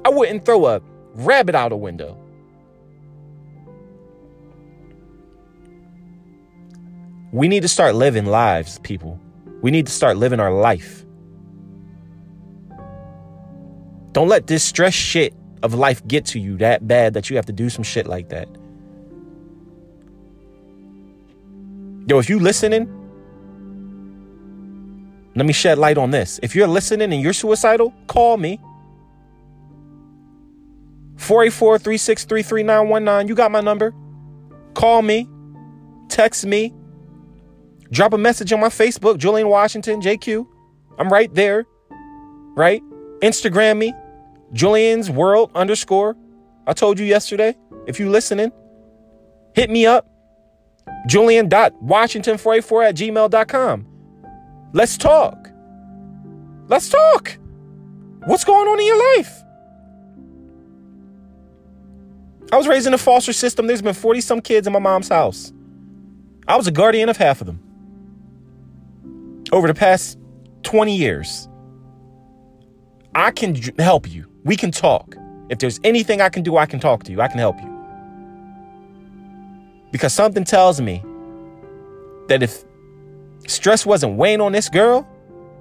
I 0.04 0.10
wouldn't 0.10 0.44
throw 0.44 0.66
a 0.66 0.82
rabbit 1.14 1.54
out 1.54 1.72
a 1.72 1.76
window. 1.76 2.18
We 7.36 7.48
need 7.48 7.60
to 7.60 7.68
start 7.68 7.94
living 7.94 8.24
lives, 8.24 8.78
people. 8.78 9.20
We 9.60 9.70
need 9.70 9.84
to 9.84 9.92
start 9.92 10.16
living 10.16 10.40
our 10.40 10.50
life. 10.50 11.04
Don't 14.12 14.28
let 14.28 14.46
this 14.46 14.64
stress 14.64 14.94
shit 14.94 15.34
of 15.62 15.74
life 15.74 16.00
get 16.08 16.24
to 16.32 16.40
you 16.40 16.56
that 16.56 16.88
bad 16.88 17.12
that 17.12 17.28
you 17.28 17.36
have 17.36 17.44
to 17.44 17.52
do 17.52 17.68
some 17.68 17.84
shit 17.84 18.06
like 18.06 18.30
that. 18.30 18.48
Yo, 22.08 22.18
if 22.18 22.30
you 22.30 22.38
listening, 22.38 22.88
let 25.34 25.44
me 25.44 25.52
shed 25.52 25.76
light 25.76 25.98
on 25.98 26.12
this. 26.12 26.40
If 26.42 26.56
you're 26.56 26.66
listening 26.66 27.12
and 27.12 27.20
you're 27.20 27.34
suicidal, 27.34 27.92
call 28.06 28.38
me. 28.38 28.58
484 31.18 31.80
363 31.80 32.42
3919. 32.42 33.28
You 33.28 33.34
got 33.34 33.50
my 33.50 33.60
number. 33.60 33.92
Call 34.72 35.02
me. 35.02 35.28
Text 36.08 36.46
me. 36.46 36.72
Drop 37.90 38.12
a 38.12 38.18
message 38.18 38.52
on 38.52 38.60
my 38.60 38.68
Facebook, 38.68 39.18
Julian 39.18 39.48
Washington, 39.48 40.00
JQ. 40.00 40.46
I'm 40.98 41.08
right 41.08 41.32
there. 41.34 41.64
Right? 42.56 42.82
Instagram 43.20 43.78
me, 43.78 43.94
Julian's 44.52 45.10
World 45.10 45.50
underscore. 45.54 46.16
I 46.66 46.72
told 46.72 46.98
you 46.98 47.06
yesterday. 47.06 47.54
If 47.86 48.00
you 48.00 48.10
listening, 48.10 48.50
hit 49.54 49.70
me 49.70 49.86
up. 49.86 50.10
Julian.washington484 51.06 52.88
at 52.88 52.96
gmail.com. 52.96 53.86
Let's 54.72 54.96
talk. 54.96 55.50
Let's 56.68 56.88
talk. 56.88 57.38
What's 58.24 58.44
going 58.44 58.66
on 58.68 58.80
in 58.80 58.86
your 58.86 59.16
life? 59.16 59.42
I 62.52 62.56
was 62.56 62.68
raised 62.68 62.86
in 62.86 62.94
a 62.94 62.98
foster 62.98 63.32
system. 63.32 63.66
There's 63.66 63.82
been 63.82 63.94
40 63.94 64.20
some 64.20 64.40
kids 64.40 64.66
in 64.66 64.72
my 64.72 64.78
mom's 64.78 65.08
house. 65.08 65.52
I 66.48 66.56
was 66.56 66.66
a 66.66 66.72
guardian 66.72 67.08
of 67.08 67.16
half 67.16 67.40
of 67.40 67.46
them 67.46 67.65
over 69.52 69.66
the 69.66 69.74
past 69.74 70.18
20 70.62 70.96
years. 70.96 71.48
I 73.14 73.30
can 73.30 73.54
help 73.78 74.10
you. 74.10 74.30
We 74.44 74.56
can 74.56 74.70
talk. 74.70 75.16
If 75.48 75.58
there's 75.58 75.80
anything 75.84 76.20
I 76.20 76.28
can 76.28 76.42
do, 76.42 76.56
I 76.56 76.66
can 76.66 76.80
talk 76.80 77.04
to 77.04 77.12
you. 77.12 77.20
I 77.20 77.28
can 77.28 77.38
help 77.38 77.56
you. 77.60 77.72
Because 79.92 80.12
something 80.12 80.44
tells 80.44 80.80
me 80.80 81.02
that 82.28 82.42
if 82.42 82.64
stress 83.46 83.86
wasn't 83.86 84.16
weighing 84.16 84.40
on 84.40 84.52
this 84.52 84.68
girl, 84.68 85.08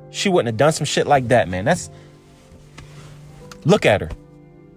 she 0.10 0.30
wouldn't 0.30 0.48
have 0.48 0.58
done 0.58 0.74
some 0.74 0.86
shit 0.86 1.08
like 1.08 1.28
that, 1.30 1.48
man. 1.48 1.66
That's 1.66 1.90
look 3.64 3.86
at 3.86 4.02
her. 4.02 4.10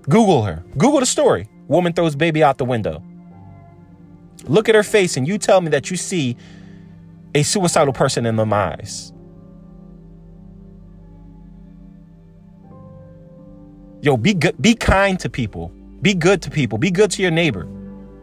Google 0.02 0.42
her. 0.42 0.62
Google 0.76 1.00
the 1.00 1.06
story. 1.06 1.48
Woman 1.66 1.92
throws 1.92 2.14
baby 2.14 2.42
out 2.42 2.58
the 2.58 2.64
window. 2.64 3.02
Look 4.44 4.68
at 4.68 4.74
her 4.74 4.82
face 4.82 5.16
and 5.16 5.26
you 5.26 5.38
tell 5.38 5.60
me 5.60 5.68
that 5.70 5.90
you 5.90 5.96
see 5.96 6.36
a 7.34 7.42
suicidal 7.42 7.92
person 7.92 8.26
in 8.26 8.36
the 8.36 8.46
eyes. 8.46 9.12
Yo, 14.00 14.16
be 14.16 14.34
good, 14.34 14.60
be 14.60 14.74
kind 14.74 15.18
to 15.20 15.28
people. 15.28 15.72
Be 16.00 16.14
good 16.14 16.40
to 16.42 16.50
people. 16.50 16.78
Be 16.78 16.90
good 16.90 17.10
to 17.12 17.22
your 17.22 17.30
neighbor. 17.30 17.66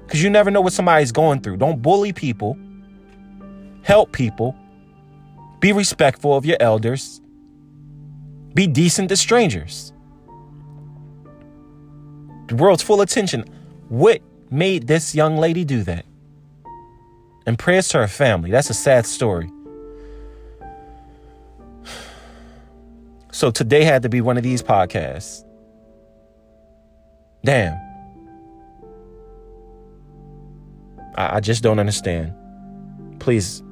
Cuz 0.07 0.23
you 0.23 0.29
never 0.29 0.49
know 0.49 0.61
what 0.61 0.73
somebody's 0.73 1.11
going 1.11 1.41
through. 1.41 1.57
Don't 1.57 1.81
bully 1.81 2.13
people. 2.13 2.57
Help 3.83 4.11
people. 4.11 4.55
Be 5.59 5.73
respectful 5.73 6.35
of 6.35 6.45
your 6.45 6.57
elders. 6.59 7.21
Be 8.53 8.67
decent 8.67 9.09
to 9.09 9.17
strangers. 9.17 9.91
The 12.47 12.55
world's 12.55 12.83
full 12.83 13.01
of 13.01 13.09
tension. 13.09 13.43
What 13.89 14.21
made 14.49 14.87
this 14.87 15.13
young 15.13 15.37
lady 15.37 15.65
do 15.65 15.83
that? 15.83 16.05
And 17.45 17.57
prayers 17.57 17.87
to 17.89 17.99
her 17.99 18.07
family. 18.07 18.51
That's 18.51 18.69
a 18.69 18.73
sad 18.73 19.05
story. 19.05 19.49
So 23.31 23.51
today 23.51 23.83
had 23.83 24.03
to 24.03 24.09
be 24.09 24.21
one 24.21 24.37
of 24.37 24.43
these 24.43 24.63
podcasts. 24.63 25.43
Damn. 27.43 27.77
I, 31.15 31.37
I 31.37 31.39
just 31.39 31.63
don't 31.63 31.79
understand. 31.79 32.33
Please 33.19 33.63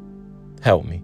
help 0.62 0.86
me. 0.86 1.03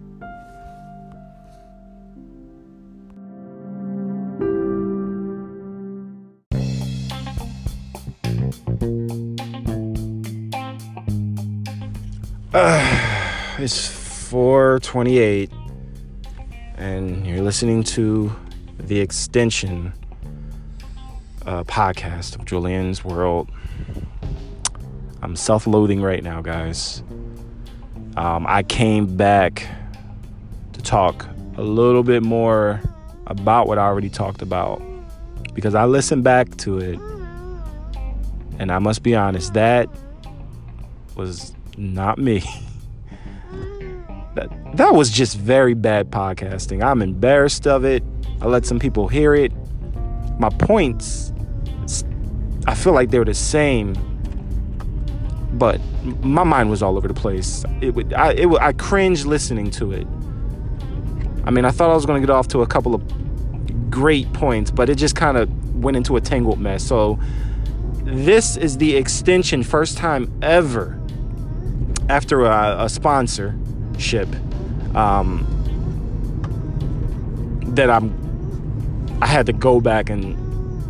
Uh, 12.52 13.54
it's 13.58 13.86
428 13.86 15.52
and 16.78 17.24
you're 17.24 17.42
listening 17.42 17.84
to 17.84 18.34
the 18.76 18.98
extension 18.98 19.92
uh, 21.46 21.62
podcast 21.62 22.34
of 22.34 22.44
Julian's 22.46 23.04
World. 23.04 23.52
I'm 25.22 25.36
self 25.36 25.68
loathing 25.68 26.02
right 26.02 26.24
now, 26.24 26.42
guys. 26.42 27.04
Um, 28.16 28.44
I 28.48 28.64
came 28.64 29.16
back 29.16 29.64
to 30.72 30.82
talk 30.82 31.26
a 31.56 31.62
little 31.62 32.02
bit 32.02 32.24
more 32.24 32.80
about 33.28 33.68
what 33.68 33.78
I 33.78 33.82
already 33.82 34.10
talked 34.10 34.42
about 34.42 34.82
because 35.54 35.76
I 35.76 35.84
listened 35.84 36.24
back 36.24 36.56
to 36.58 36.78
it 36.78 36.98
and 38.58 38.72
I 38.72 38.80
must 38.80 39.04
be 39.04 39.14
honest, 39.14 39.54
that 39.54 39.88
was 41.14 41.54
not 41.76 42.18
me. 42.18 42.40
that 44.34 44.50
that 44.74 44.94
was 44.94 45.10
just 45.10 45.36
very 45.36 45.74
bad 45.74 46.10
podcasting. 46.10 46.84
I'm 46.84 47.02
embarrassed 47.02 47.66
of 47.66 47.84
it. 47.84 48.02
I 48.40 48.46
let 48.46 48.66
some 48.66 48.78
people 48.78 49.08
hear 49.08 49.34
it. 49.34 49.52
My 50.38 50.48
points 50.48 51.30
I 52.66 52.74
feel 52.74 52.92
like 52.92 53.10
they're 53.10 53.24
the 53.24 53.34
same, 53.34 53.94
but 55.54 55.80
my 56.22 56.44
mind 56.44 56.70
was 56.70 56.82
all 56.82 56.96
over 56.96 57.08
the 57.08 57.14
place. 57.14 57.64
It 57.80 57.94
would, 57.94 58.12
I, 58.12 58.32
it 58.32 58.46
would, 58.46 58.60
I 58.60 58.72
cringed 58.72 59.24
listening 59.24 59.70
to 59.72 59.92
it. 59.92 60.06
I 61.44 61.50
mean, 61.50 61.64
I 61.64 61.70
thought 61.70 61.90
I 61.90 61.94
was 61.94 62.04
going 62.04 62.20
to 62.20 62.26
get 62.26 62.32
off 62.32 62.48
to 62.48 62.62
a 62.62 62.66
couple 62.66 62.94
of 62.94 63.90
great 63.90 64.32
points, 64.34 64.70
but 64.70 64.90
it 64.90 64.96
just 64.96 65.16
kind 65.16 65.36
of 65.36 65.82
went 65.82 65.96
into 65.96 66.16
a 66.16 66.20
tangled 66.20 66.60
mess. 66.60 66.84
So, 66.84 67.18
this 68.04 68.56
is 68.56 68.76
the 68.76 68.96
extension, 68.96 69.62
first 69.62 69.96
time 69.96 70.32
ever 70.42 70.99
after 72.10 72.44
a, 72.44 72.84
a 72.84 72.88
sponsorship 72.88 74.28
um, 74.94 75.46
that 77.68 77.88
I'm. 77.88 78.18
I 79.22 79.26
had 79.26 79.46
to 79.46 79.52
go 79.52 79.80
back 79.80 80.10
and 80.10 80.36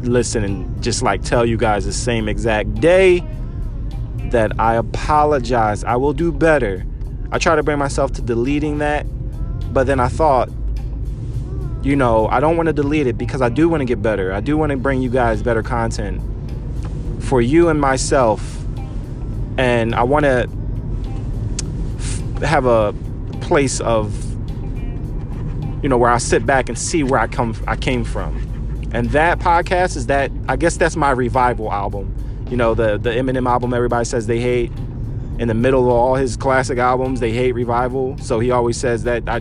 listen 0.07 0.45
and 0.45 0.83
just 0.83 1.03
like 1.03 1.23
tell 1.23 1.45
you 1.45 1.57
guys 1.57 1.85
the 1.85 1.93
same 1.93 2.29
exact 2.29 2.75
day 2.75 3.23
that 4.31 4.59
I 4.59 4.77
apologize. 4.77 5.85
I 5.85 5.97
will 5.97 6.13
do 6.13 6.33
better. 6.33 6.87
I 7.33 7.39
try 7.39 7.55
to 7.57 7.63
bring 7.63 7.79
myself 7.79 8.13
to 8.13 8.23
deleting 8.23 8.79
that, 8.79 9.05
but 9.73 9.87
then 9.87 10.01
I 10.01 10.09
thought, 10.09 10.49
you 11.83 11.97
know, 11.97 12.29
I 12.29 12.41
don't 12.41 12.57
want 12.57 12.69
to 12.69 12.73
delete 12.73 13.07
it 13.07 13.19
because 13.19 13.43
I 13.43 13.49
do 13.49 13.69
want 13.69 13.81
to 13.81 13.85
get 13.85 14.01
better. 14.01 14.33
I 14.33 14.41
do 14.41 14.57
want 14.57 14.71
to 14.71 14.77
bring 14.77 15.03
you 15.03 15.11
guys 15.11 15.43
better 15.43 15.63
content 15.63 16.23
for 17.23 17.41
you 17.41 17.69
and 17.69 17.81
myself. 17.81 18.59
And 19.59 19.95
I 19.95 20.05
want 20.05 20.25
to 20.25 20.49
have 22.43 22.67
a 22.67 22.95
place 23.41 23.81
of 23.81 24.31
you 25.83 25.89
know 25.89 25.97
where 25.97 26.11
I 26.11 26.19
sit 26.19 26.45
back 26.45 26.69
and 26.69 26.79
see 26.79 27.03
where 27.03 27.21
I 27.21 27.27
come 27.27 27.55
I 27.67 27.77
came 27.77 28.05
from. 28.05 28.37
And 28.93 29.11
that 29.11 29.39
podcast 29.39 29.97
is 29.97 30.07
that 30.07 30.31
I 30.49 30.57
guess 30.57 30.77
that's 30.77 30.97
my 30.97 31.11
revival 31.11 31.73
album. 31.73 32.15
You 32.51 32.57
know, 32.57 32.75
the 32.75 32.99
the 32.99 33.11
Eminem 33.11 33.49
album 33.49 33.73
everybody 33.73 34.05
says 34.05 34.27
they 34.27 34.41
hate. 34.41 34.73
In 35.39 35.49
the 35.49 35.55
middle 35.55 35.85
of 35.85 35.89
all 35.89 36.17
his 36.17 36.37
classic 36.37 36.77
albums, 36.77 37.21
they 37.21 37.33
hate 37.33 37.53
revival. 37.53 38.19
So 38.19 38.41
he 38.41 38.51
always 38.51 38.77
says 38.77 39.05
that 39.05 39.27
I 39.27 39.41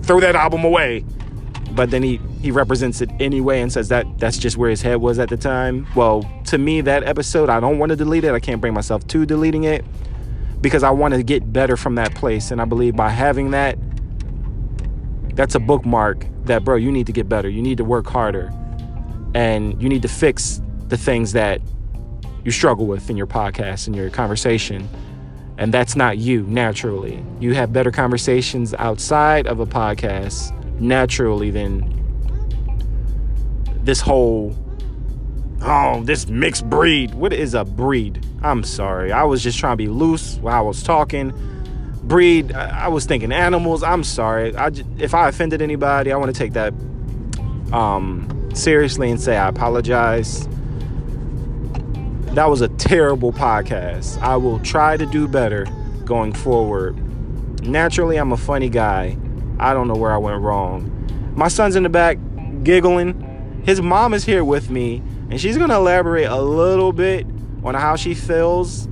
throw 0.00 0.18
that 0.20 0.34
album 0.34 0.64
away. 0.64 1.04
But 1.72 1.90
then 1.90 2.02
he 2.02 2.18
he 2.40 2.50
represents 2.50 3.00
it 3.02 3.10
anyway 3.20 3.60
and 3.60 3.70
says 3.70 3.88
that 3.88 4.06
that's 4.18 4.38
just 4.38 4.56
where 4.56 4.70
his 4.70 4.80
head 4.80 4.96
was 4.96 5.18
at 5.18 5.28
the 5.28 5.36
time. 5.36 5.86
Well, 5.94 6.30
to 6.46 6.56
me 6.56 6.80
that 6.82 7.02
episode, 7.02 7.50
I 7.50 7.60
don't 7.60 7.78
want 7.78 7.90
to 7.90 7.96
delete 7.96 8.24
it. 8.24 8.32
I 8.32 8.40
can't 8.40 8.60
bring 8.60 8.72
myself 8.72 9.06
to 9.08 9.26
deleting 9.26 9.64
it 9.64 9.84
because 10.64 10.82
I 10.82 10.90
want 10.90 11.12
to 11.12 11.22
get 11.22 11.52
better 11.52 11.76
from 11.76 11.96
that 11.96 12.14
place 12.14 12.50
and 12.50 12.58
I 12.58 12.64
believe 12.64 12.96
by 12.96 13.10
having 13.10 13.50
that 13.50 13.78
that's 15.34 15.54
a 15.54 15.60
bookmark 15.60 16.26
that 16.44 16.64
bro, 16.64 16.76
you 16.76 16.90
need 16.90 17.04
to 17.06 17.12
get 17.12 17.28
better. 17.28 17.50
You 17.50 17.60
need 17.60 17.76
to 17.76 17.84
work 17.84 18.06
harder 18.06 18.50
and 19.34 19.80
you 19.82 19.90
need 19.90 20.00
to 20.00 20.08
fix 20.08 20.62
the 20.88 20.96
things 20.96 21.32
that 21.32 21.60
you 22.44 22.50
struggle 22.50 22.86
with 22.86 23.10
in 23.10 23.16
your 23.18 23.26
podcast 23.26 23.88
and 23.88 23.94
your 23.94 24.08
conversation. 24.08 24.88
And 25.58 25.72
that's 25.72 25.96
not 25.96 26.16
you 26.16 26.44
naturally. 26.44 27.22
You 27.40 27.52
have 27.52 27.70
better 27.70 27.90
conversations 27.90 28.72
outside 28.78 29.46
of 29.46 29.60
a 29.60 29.66
podcast 29.66 30.50
naturally 30.80 31.50
than 31.50 31.90
this 33.82 34.00
whole 34.00 34.56
oh, 35.64 36.02
this 36.04 36.28
mixed 36.28 36.68
breed. 36.68 37.14
What 37.14 37.32
is 37.32 37.54
a 37.54 37.64
breed? 37.64 38.24
I'm 38.42 38.62
sorry. 38.62 39.12
I 39.12 39.24
was 39.24 39.42
just 39.42 39.58
trying 39.58 39.72
to 39.72 39.76
be 39.76 39.88
loose 39.88 40.36
while 40.36 40.56
I 40.56 40.60
was 40.60 40.82
talking. 40.82 41.32
Breed, 42.04 42.52
I, 42.52 42.88
was 42.88 43.06
thinking 43.06 43.32
animals. 43.32 43.82
I'm 43.82 44.04
sorry. 44.04 44.54
I, 44.54 44.70
if 44.98 45.14
I 45.14 45.28
offended 45.28 45.62
anybody, 45.62 46.12
I 46.12 46.16
want 46.16 46.34
to 46.34 46.38
take 46.38 46.52
that 46.52 46.74
um, 47.72 48.50
seriously 48.54 49.10
and 49.10 49.20
say 49.20 49.36
I 49.36 49.48
apologize. 49.48 50.46
That 52.34 52.50
was 52.50 52.60
a 52.60 52.68
terrible 52.68 53.32
podcast. 53.32 54.20
I 54.20 54.36
will 54.36 54.58
try 54.58 54.96
to 54.96 55.06
do 55.06 55.26
better 55.26 55.66
going 56.04 56.32
forward. 56.32 56.98
Naturally, 57.62 58.16
I'm 58.16 58.32
a 58.32 58.36
funny 58.36 58.68
guy. 58.68 59.16
I 59.58 59.72
don't 59.72 59.88
know 59.88 59.94
where 59.94 60.12
I 60.12 60.18
went 60.18 60.42
wrong. 60.42 60.90
My 61.36 61.48
son's 61.48 61.76
in 61.76 61.84
the 61.84 61.88
back 61.88 62.18
giggling. 62.62 63.62
His 63.64 63.80
mom 63.80 64.12
is 64.12 64.24
here 64.24 64.44
with 64.44 64.68
me, 64.68 65.02
and 65.30 65.40
she's 65.40 65.56
gonna 65.56 65.76
elaborate 65.76 66.26
a 66.26 66.40
little 66.40 66.92
bit 66.92 67.26
on 67.62 67.74
how 67.74 67.96
she 67.96 68.14
feels. 68.14 68.86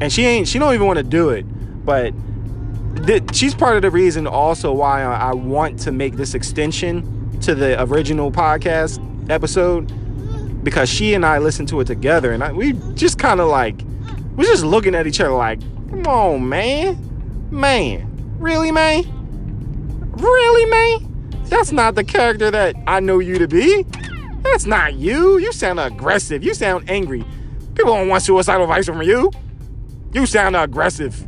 And 0.00 0.12
she 0.12 0.24
ain't, 0.26 0.46
she 0.46 0.58
don't 0.58 0.74
even 0.74 0.86
want 0.86 0.98
to 0.98 1.02
do 1.02 1.30
it, 1.30 1.44
but 1.84 2.12
th- 3.06 3.34
she's 3.34 3.54
part 3.54 3.76
of 3.76 3.82
the 3.82 3.90
reason 3.90 4.26
also 4.26 4.72
why 4.72 5.02
I 5.02 5.32
want 5.32 5.78
to 5.80 5.92
make 5.92 6.16
this 6.16 6.34
extension 6.34 7.38
to 7.40 7.54
the 7.54 7.82
original 7.82 8.30
podcast 8.30 9.00
episode 9.30 9.92
because 10.64 10.88
she 10.88 11.14
and 11.14 11.24
I 11.24 11.38
listened 11.38 11.68
to 11.68 11.80
it 11.80 11.86
together 11.86 12.32
and 12.32 12.42
I, 12.42 12.52
we 12.52 12.72
just 12.94 13.18
kind 13.18 13.40
of 13.40 13.48
like 13.48 13.80
we're 14.34 14.44
just 14.44 14.64
looking 14.64 14.94
at 14.94 15.06
each 15.06 15.20
other 15.20 15.32
like, 15.32 15.60
come 15.90 16.06
on, 16.06 16.48
man, 16.48 17.48
man, 17.50 18.36
really, 18.38 18.70
man, 18.70 19.04
really, 20.16 20.70
man. 20.70 21.42
That's 21.44 21.72
not 21.72 21.94
the 21.94 22.04
character 22.04 22.50
that 22.50 22.74
I 22.86 23.00
know 23.00 23.18
you 23.18 23.38
to 23.38 23.46
be. 23.48 23.86
That's 24.50 24.66
not 24.66 24.94
you. 24.94 25.38
You 25.38 25.52
sound 25.52 25.78
aggressive. 25.80 26.42
You 26.42 26.54
sound 26.54 26.88
angry. 26.88 27.24
People 27.74 27.94
don't 27.94 28.08
want 28.08 28.22
suicidal 28.22 28.62
advice 28.62 28.86
from 28.86 29.02
you. 29.02 29.30
You 30.12 30.24
sound 30.26 30.56
aggressive. 30.56 31.26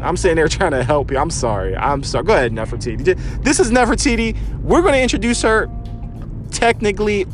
I'm 0.00 0.16
sitting 0.16 0.36
there 0.36 0.48
trying 0.48 0.72
to 0.72 0.84
help 0.84 1.10
you. 1.10 1.18
I'm 1.18 1.30
sorry. 1.30 1.74
I'm 1.74 2.02
sorry. 2.02 2.24
Go 2.24 2.34
ahead, 2.34 2.52
Nefertiti. 2.52 3.42
This 3.42 3.60
is 3.60 3.70
Nefertiti. 3.70 4.36
We're 4.60 4.82
going 4.82 4.92
to 4.92 5.00
introduce 5.02 5.40
her 5.42 5.70
technically 6.50 7.26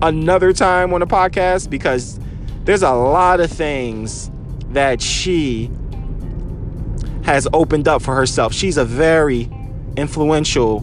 another 0.00 0.52
time 0.52 0.92
on 0.92 1.00
the 1.00 1.06
podcast 1.06 1.70
because 1.70 2.18
there's 2.64 2.82
a 2.82 2.92
lot 2.92 3.40
of 3.40 3.50
things 3.52 4.30
that 4.70 5.00
she 5.00 5.70
has 7.22 7.46
opened 7.52 7.86
up 7.86 8.02
for 8.02 8.16
herself. 8.16 8.52
She's 8.52 8.76
a 8.76 8.84
very 8.84 9.48
influential, 9.96 10.80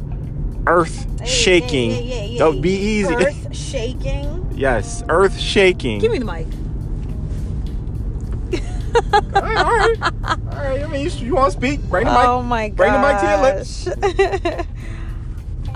earth 0.69 1.27
shaking. 1.27 1.91
Hey, 1.91 2.03
hey, 2.03 2.07
hey, 2.07 2.27
hey, 2.29 2.37
Don't 2.37 2.61
be 2.61 2.71
easy. 2.71 3.13
Earth 3.13 3.55
shaking. 3.55 4.51
yes, 4.55 5.03
earth 5.09 5.37
shaking. 5.37 5.99
Give 5.99 6.11
me 6.11 6.19
the 6.19 6.25
mic. 6.25 6.47
all 9.13 9.41
right, 9.41 9.57
all 9.57 9.77
right. 9.77 9.97
All 10.23 10.37
right. 10.55 10.83
I 10.83 10.87
mean, 10.87 11.05
you, 11.05 11.09
you 11.25 11.35
want 11.35 11.53
to 11.53 11.57
speak? 11.57 11.81
Bring 11.89 12.05
the 12.05 12.11
mic. 12.11 12.21
Oh 12.21 12.43
my 12.43 12.69
god. 12.69 12.77
Bring 12.77 12.93
the 12.93 12.99
mic 12.99 13.19
to 13.19 13.25
your 13.27 13.41
lips. 13.41 14.65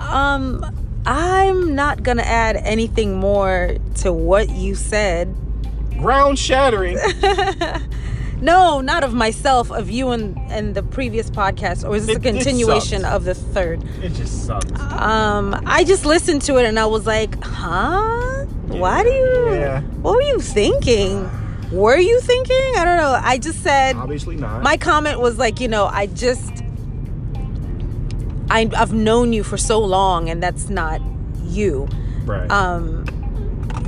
um, 0.00 0.64
I'm 1.06 1.74
not 1.74 2.02
gonna 2.02 2.22
add 2.22 2.56
anything 2.56 3.18
more 3.18 3.76
to 3.96 4.12
what 4.12 4.48
you 4.50 4.74
said. 4.74 5.34
Ground 5.98 6.38
shattering. 6.38 6.98
No, 8.44 8.80
not 8.82 9.02
of 9.04 9.14
myself, 9.14 9.70
of 9.70 9.90
you 9.90 10.10
and 10.10 10.36
and 10.50 10.74
the 10.74 10.82
previous 10.82 11.30
podcast, 11.30 11.88
or 11.88 11.96
is 11.96 12.06
this 12.06 12.16
It- 12.16 12.18
a 12.18 12.22
continuation 12.32 13.04
of 13.04 13.24
the 13.24 13.34
third? 13.34 13.82
It 14.02 14.10
just 14.12 14.44
sucks. 14.46 14.70
Um, 14.92 15.46
I 15.66 15.82
just 15.84 16.04
listened 16.04 16.42
to 16.42 16.56
it 16.58 16.66
and 16.66 16.78
I 16.78 16.84
was 16.86 17.06
like, 17.06 17.42
huh? 17.42 18.44
Why 18.68 19.02
do 19.02 19.08
you? 19.08 19.54
Yeah. 19.54 19.80
What 20.02 20.14
were 20.16 20.22
you 20.22 20.40
thinking? 20.40 21.30
Were 21.72 21.96
you 21.96 22.20
thinking? 22.20 22.72
I 22.76 22.84
don't 22.84 22.98
know. 22.98 23.18
I 23.22 23.38
just 23.38 23.62
said 23.62 23.96
Obviously 23.96 24.36
not. 24.36 24.62
my 24.62 24.76
comment 24.76 25.20
was 25.20 25.38
like, 25.38 25.58
you 25.60 25.68
know, 25.68 25.86
I 25.86 26.06
just 26.06 26.52
I, 28.50 28.68
I've 28.76 28.92
known 28.92 29.32
you 29.32 29.42
for 29.42 29.56
so 29.56 29.80
long, 29.80 30.28
and 30.28 30.42
that's 30.42 30.68
not 30.68 31.00
you. 31.44 31.88
right. 32.26 32.50
Um, 32.50 33.04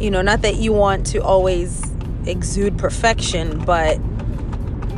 you 0.00 0.10
know, 0.10 0.22
not 0.22 0.42
that 0.42 0.56
you 0.56 0.72
want 0.72 1.06
to 1.08 1.18
always 1.22 1.82
exude 2.26 2.76
perfection, 2.78 3.58
but 3.64 3.98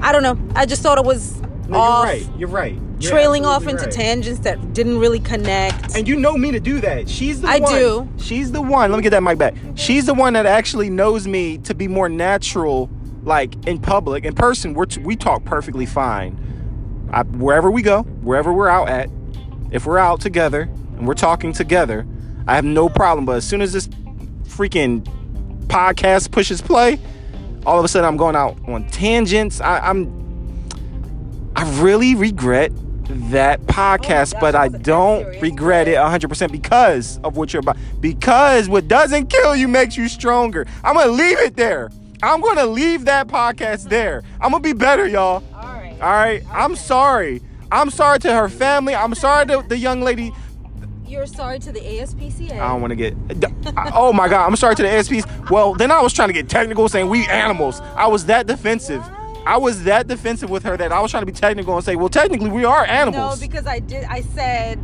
I 0.03 0.13
don't 0.13 0.23
know. 0.23 0.39
I 0.55 0.67
just 0.67 0.83
thought 0.83 0.99
it 0.99 1.05
was 1.05 1.41
no, 1.69 1.79
off, 1.79 2.07
you're 2.07 2.15
right. 2.15 2.39
You're 2.39 2.49
right. 2.49 2.79
You're 3.01 3.11
trailing 3.11 3.47
off 3.47 3.67
into 3.67 3.85
right. 3.85 3.93
tangents 3.93 4.41
that 4.41 4.73
didn't 4.73 4.99
really 4.99 5.21
connect. 5.21 5.95
And 5.95 6.09
you 6.09 6.17
know 6.17 6.37
me 6.37 6.51
to 6.51 6.59
do 6.59 6.81
that. 6.81 7.09
She's 7.09 7.41
the 7.41 7.49
I 7.49 7.59
one. 7.61 7.73
do. 7.73 8.09
She's 8.19 8.51
the 8.51 8.63
one. 8.63 8.91
Let 8.91 8.97
me 8.97 9.03
get 9.03 9.11
that 9.11 9.23
mic 9.23 9.39
back. 9.39 9.55
She's 9.77 10.07
the 10.07 10.15
one 10.15 10.33
that 10.33 10.47
actually 10.47 10.91
knows 10.91 11.29
me 11.29 11.59
to 11.59 11.75
be 11.75 11.87
more 11.87 12.09
natural, 12.09 12.91
like 13.23 13.67
in 13.67 13.79
public. 13.79 14.25
In 14.25 14.35
person, 14.35 14.75
we're 14.75 14.87
t- 14.87 15.01
we 15.01 15.15
talk 15.15 15.45
perfectly 15.45 15.87
fine. 15.87 17.09
I, 17.13 17.23
wherever 17.23 17.71
we 17.71 17.83
go, 17.83 18.03
wherever 18.03 18.53
we're 18.53 18.69
out 18.69 18.89
at, 18.89 19.11
if 19.71 19.87
we're 19.87 19.99
out 19.99 20.21
together 20.21 20.63
and 20.97 21.07
we're 21.07 21.15
talking 21.15 21.53
together, 21.53 22.07
I 22.47 22.55
have 22.55 22.65
no 22.65 22.89
problem. 22.89 23.27
But 23.27 23.37
as 23.37 23.47
soon 23.47 23.61
as 23.61 23.73
this 23.73 23.87
freaking 24.45 25.05
podcast 25.69 26.33
pushes 26.33 26.61
play, 26.61 26.99
all 27.69 27.79
of 27.79 27.85
a 27.85 27.89
sudden 27.89 28.09
I'm 28.09 28.17
going 28.17 28.35
out 28.35 28.57
on 28.67 28.89
tangents. 28.89 29.61
I, 29.61 29.79
I'm 29.81 30.09
I 31.55 31.81
really 31.81 32.15
regret 32.15 32.73
that 33.31 33.61
podcast, 33.63 34.33
gosh, 34.33 34.41
but 34.41 34.55
I 34.55 34.65
I 34.65 34.69
wasn't 34.69 34.85
that 34.85 34.85
don't 34.85 35.41
regret 35.41 35.89
it 35.89 35.97
100% 35.97 36.53
because 36.53 37.19
of 37.25 37.37
what 37.37 37.53
you're 37.53 37.61
about. 37.61 37.77
Because 38.01 38.69
what 38.69 38.89
doesn't 38.89 39.27
kill 39.29 39.55
you 39.55 39.69
makes 39.69 39.97
you 39.97 40.09
stronger. 40.09 40.67
I'm 40.83 40.95
going 40.95 41.09
to 41.09 41.13
leave 41.13 41.39
it 41.41 41.57
there. 41.57 41.91
I'm 42.23 42.41
going 42.41 42.57
to 42.57 42.67
leave 42.67 43.05
that 43.05 43.29
podcast 43.29 43.89
there. 43.89 44.23
I'm 44.41 44.51
going 44.51 44.63
to 44.63 44.69
be 44.69 44.73
better, 44.73 45.07
y'all. 45.07 45.45
All 45.55 45.63
right. 45.63 45.93
All 46.01 46.11
right? 46.11 46.43
I'm 46.51 46.75
sorry. 46.75 47.43
I'm 47.71 47.91
sorry 47.91 48.19
to 48.21 48.33
her 48.33 48.49
family. 48.49 48.95
I'm 48.95 49.15
sorry 49.15 49.47
to 49.47 49.65
the 49.69 49.77
young 49.77 50.01
lady. 50.01 50.33
You're 51.09 51.27
sorry 51.27 51.59
to 51.61 51.73
the 51.73 51.81
ASPCA. 51.81 52.53
I 52.53 52.69
don't 52.69 52.81
want 52.83 52.91
to 52.91 52.97
get. 52.97 53.15
Oh 53.95 54.13
my 54.13 54.29
God. 54.29 54.47
I'm 54.47 54.57
sorry 54.57 54.75
to 54.77 54.83
the 54.83 54.91
ASPs. 54.91 55.25
Well, 55.51 55.75
then 55.75 55.91
I 55.91 56.03
was 56.03 56.13
trying 56.13 56.29
to 56.29 56.35
get 56.35 56.49
technical 56.49 56.89
saying 56.89 57.09
we 57.09 57.27
animals. 57.27 57.81
I 57.81 58.07
was 58.07 58.27
that 58.27 58.47
defensive. 58.47 59.03
I 59.47 59.57
was 59.57 59.85
that 59.85 60.07
defensive 60.09 60.51
with 60.51 60.63
her 60.65 60.77
that 60.77 60.93
I 60.93 61.01
was 61.01 61.11
trying 61.11 61.23
to 61.23 61.27
be 61.27 61.33
technical 61.33 61.75
and 61.75 61.83
say, 61.85 61.97
well, 61.97 62.11
technically 62.11 62.51
we 62.51 62.65
are 62.67 62.85
animals. 62.85 63.41
no, 63.41 63.47
because 63.47 63.67
I 63.67 63.79
did. 63.79 64.05
I 64.05 64.21
said. 64.21 64.79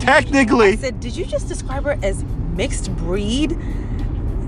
technically. 0.00 0.68
I 0.68 0.76
said, 0.76 1.00
did 1.00 1.14
you 1.14 1.26
just 1.26 1.48
describe 1.48 1.84
her 1.84 1.98
as 2.02 2.24
mixed 2.54 2.94
breed? 2.96 3.52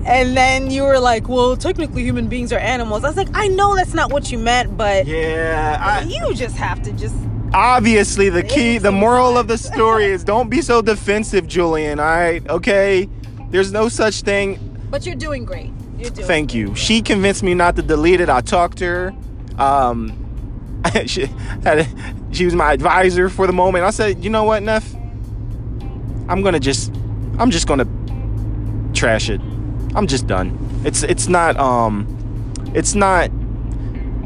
And 0.05 0.37
then 0.37 0.71
you 0.71 0.83
were 0.83 0.99
like, 0.99 1.27
well, 1.27 1.57
technically 1.57 2.01
human 2.01 2.27
beings 2.29 2.53
are 2.53 2.59
animals. 2.59 3.03
I 3.03 3.09
was 3.09 3.17
like, 3.17 3.27
I 3.33 3.47
know 3.49 3.75
that's 3.75 3.93
not 3.93 4.11
what 4.11 4.31
you 4.31 4.37
meant, 4.39 4.77
but 4.77 5.05
Yeah, 5.05 5.77
I, 5.79 6.03
you 6.03 6.33
just 6.33 6.55
have 6.57 6.81
to 6.83 6.91
just. 6.93 7.15
Obviously 7.53 8.29
the 8.29 8.43
key, 8.43 8.77
the 8.77 8.91
moral 8.91 9.37
of 9.37 9.47
the 9.47 9.57
story 9.57 10.05
is 10.05 10.23
don't 10.23 10.49
be 10.49 10.61
so 10.61 10.81
defensive, 10.81 11.47
Julian. 11.47 11.99
All 11.99 12.05
right, 12.05 12.47
okay. 12.49 13.09
There's 13.49 13.71
no 13.71 13.89
such 13.89 14.21
thing. 14.21 14.59
But 14.89 15.05
you're 15.05 15.15
doing 15.15 15.45
great. 15.45 15.71
You're 15.97 16.09
doing. 16.09 16.27
Thank 16.27 16.53
you. 16.53 16.75
She 16.75 17.01
convinced 17.01 17.43
me 17.43 17.53
not 17.53 17.75
to 17.77 17.81
delete 17.81 18.21
it. 18.21 18.29
I 18.29 18.41
talked 18.41 18.77
to 18.79 18.85
her. 18.85 19.15
Um, 19.57 20.23
she 21.05 21.25
had 21.63 21.79
a, 21.79 21.87
she 22.31 22.45
was 22.45 22.55
my 22.55 22.73
advisor 22.73 23.29
for 23.29 23.47
the 23.47 23.53
moment. 23.53 23.85
I 23.85 23.89
said, 23.89 24.23
you 24.23 24.29
know 24.29 24.43
what, 24.43 24.63
Neff? 24.63 24.93
I'm 26.29 26.41
gonna 26.41 26.59
just, 26.59 26.93
I'm 27.39 27.51
just 27.51 27.67
gonna 27.67 27.87
trash 28.93 29.29
it. 29.29 29.41
I'm 29.95 30.07
just 30.07 30.27
done. 30.27 30.57
It's 30.85 31.03
it's 31.03 31.27
not 31.27 31.57
um, 31.57 32.05
it's 32.73 32.95
not. 32.95 33.31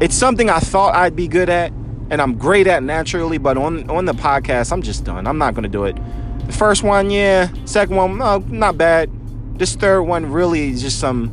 It's 0.00 0.16
something 0.16 0.50
I 0.50 0.58
thought 0.58 0.94
I'd 0.94 1.14
be 1.14 1.28
good 1.28 1.48
at, 1.48 1.72
and 2.12 2.20
I'm 2.20 2.36
great 2.36 2.66
at 2.66 2.82
naturally. 2.82 3.38
But 3.38 3.56
on 3.56 3.90
on 3.90 4.04
the 4.04 4.12
podcast, 4.12 4.70
I'm 4.70 4.82
just 4.82 5.02
done. 5.02 5.26
I'm 5.26 5.38
not 5.38 5.54
gonna 5.54 5.68
do 5.68 5.84
it. 5.84 5.96
The 6.46 6.52
first 6.52 6.84
one, 6.84 7.10
yeah. 7.10 7.48
Second 7.64 7.96
one, 7.96 8.18
no, 8.18 8.38
not 8.38 8.78
bad. 8.78 9.10
This 9.58 9.74
third 9.74 10.02
one 10.02 10.30
really 10.30 10.68
is 10.68 10.82
just 10.82 11.00
some 11.00 11.30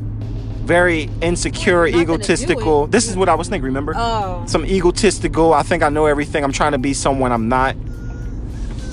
very 0.63 1.09
insecure, 1.21 1.85
egotistical. 1.85 2.87
This 2.87 3.09
is 3.09 3.17
what 3.17 3.27
I 3.27 3.35
was 3.35 3.49
thinking. 3.49 3.65
Remember? 3.65 3.93
Oh. 3.95 4.45
some 4.47 4.65
egotistical. 4.65 5.53
I 5.53 5.63
think 5.63 5.83
I 5.83 5.89
know 5.89 6.05
everything. 6.05 6.43
I'm 6.43 6.53
trying 6.53 6.71
to 6.71 6.77
be 6.77 6.93
someone 6.93 7.31
I'm 7.31 7.49
not. 7.49 7.75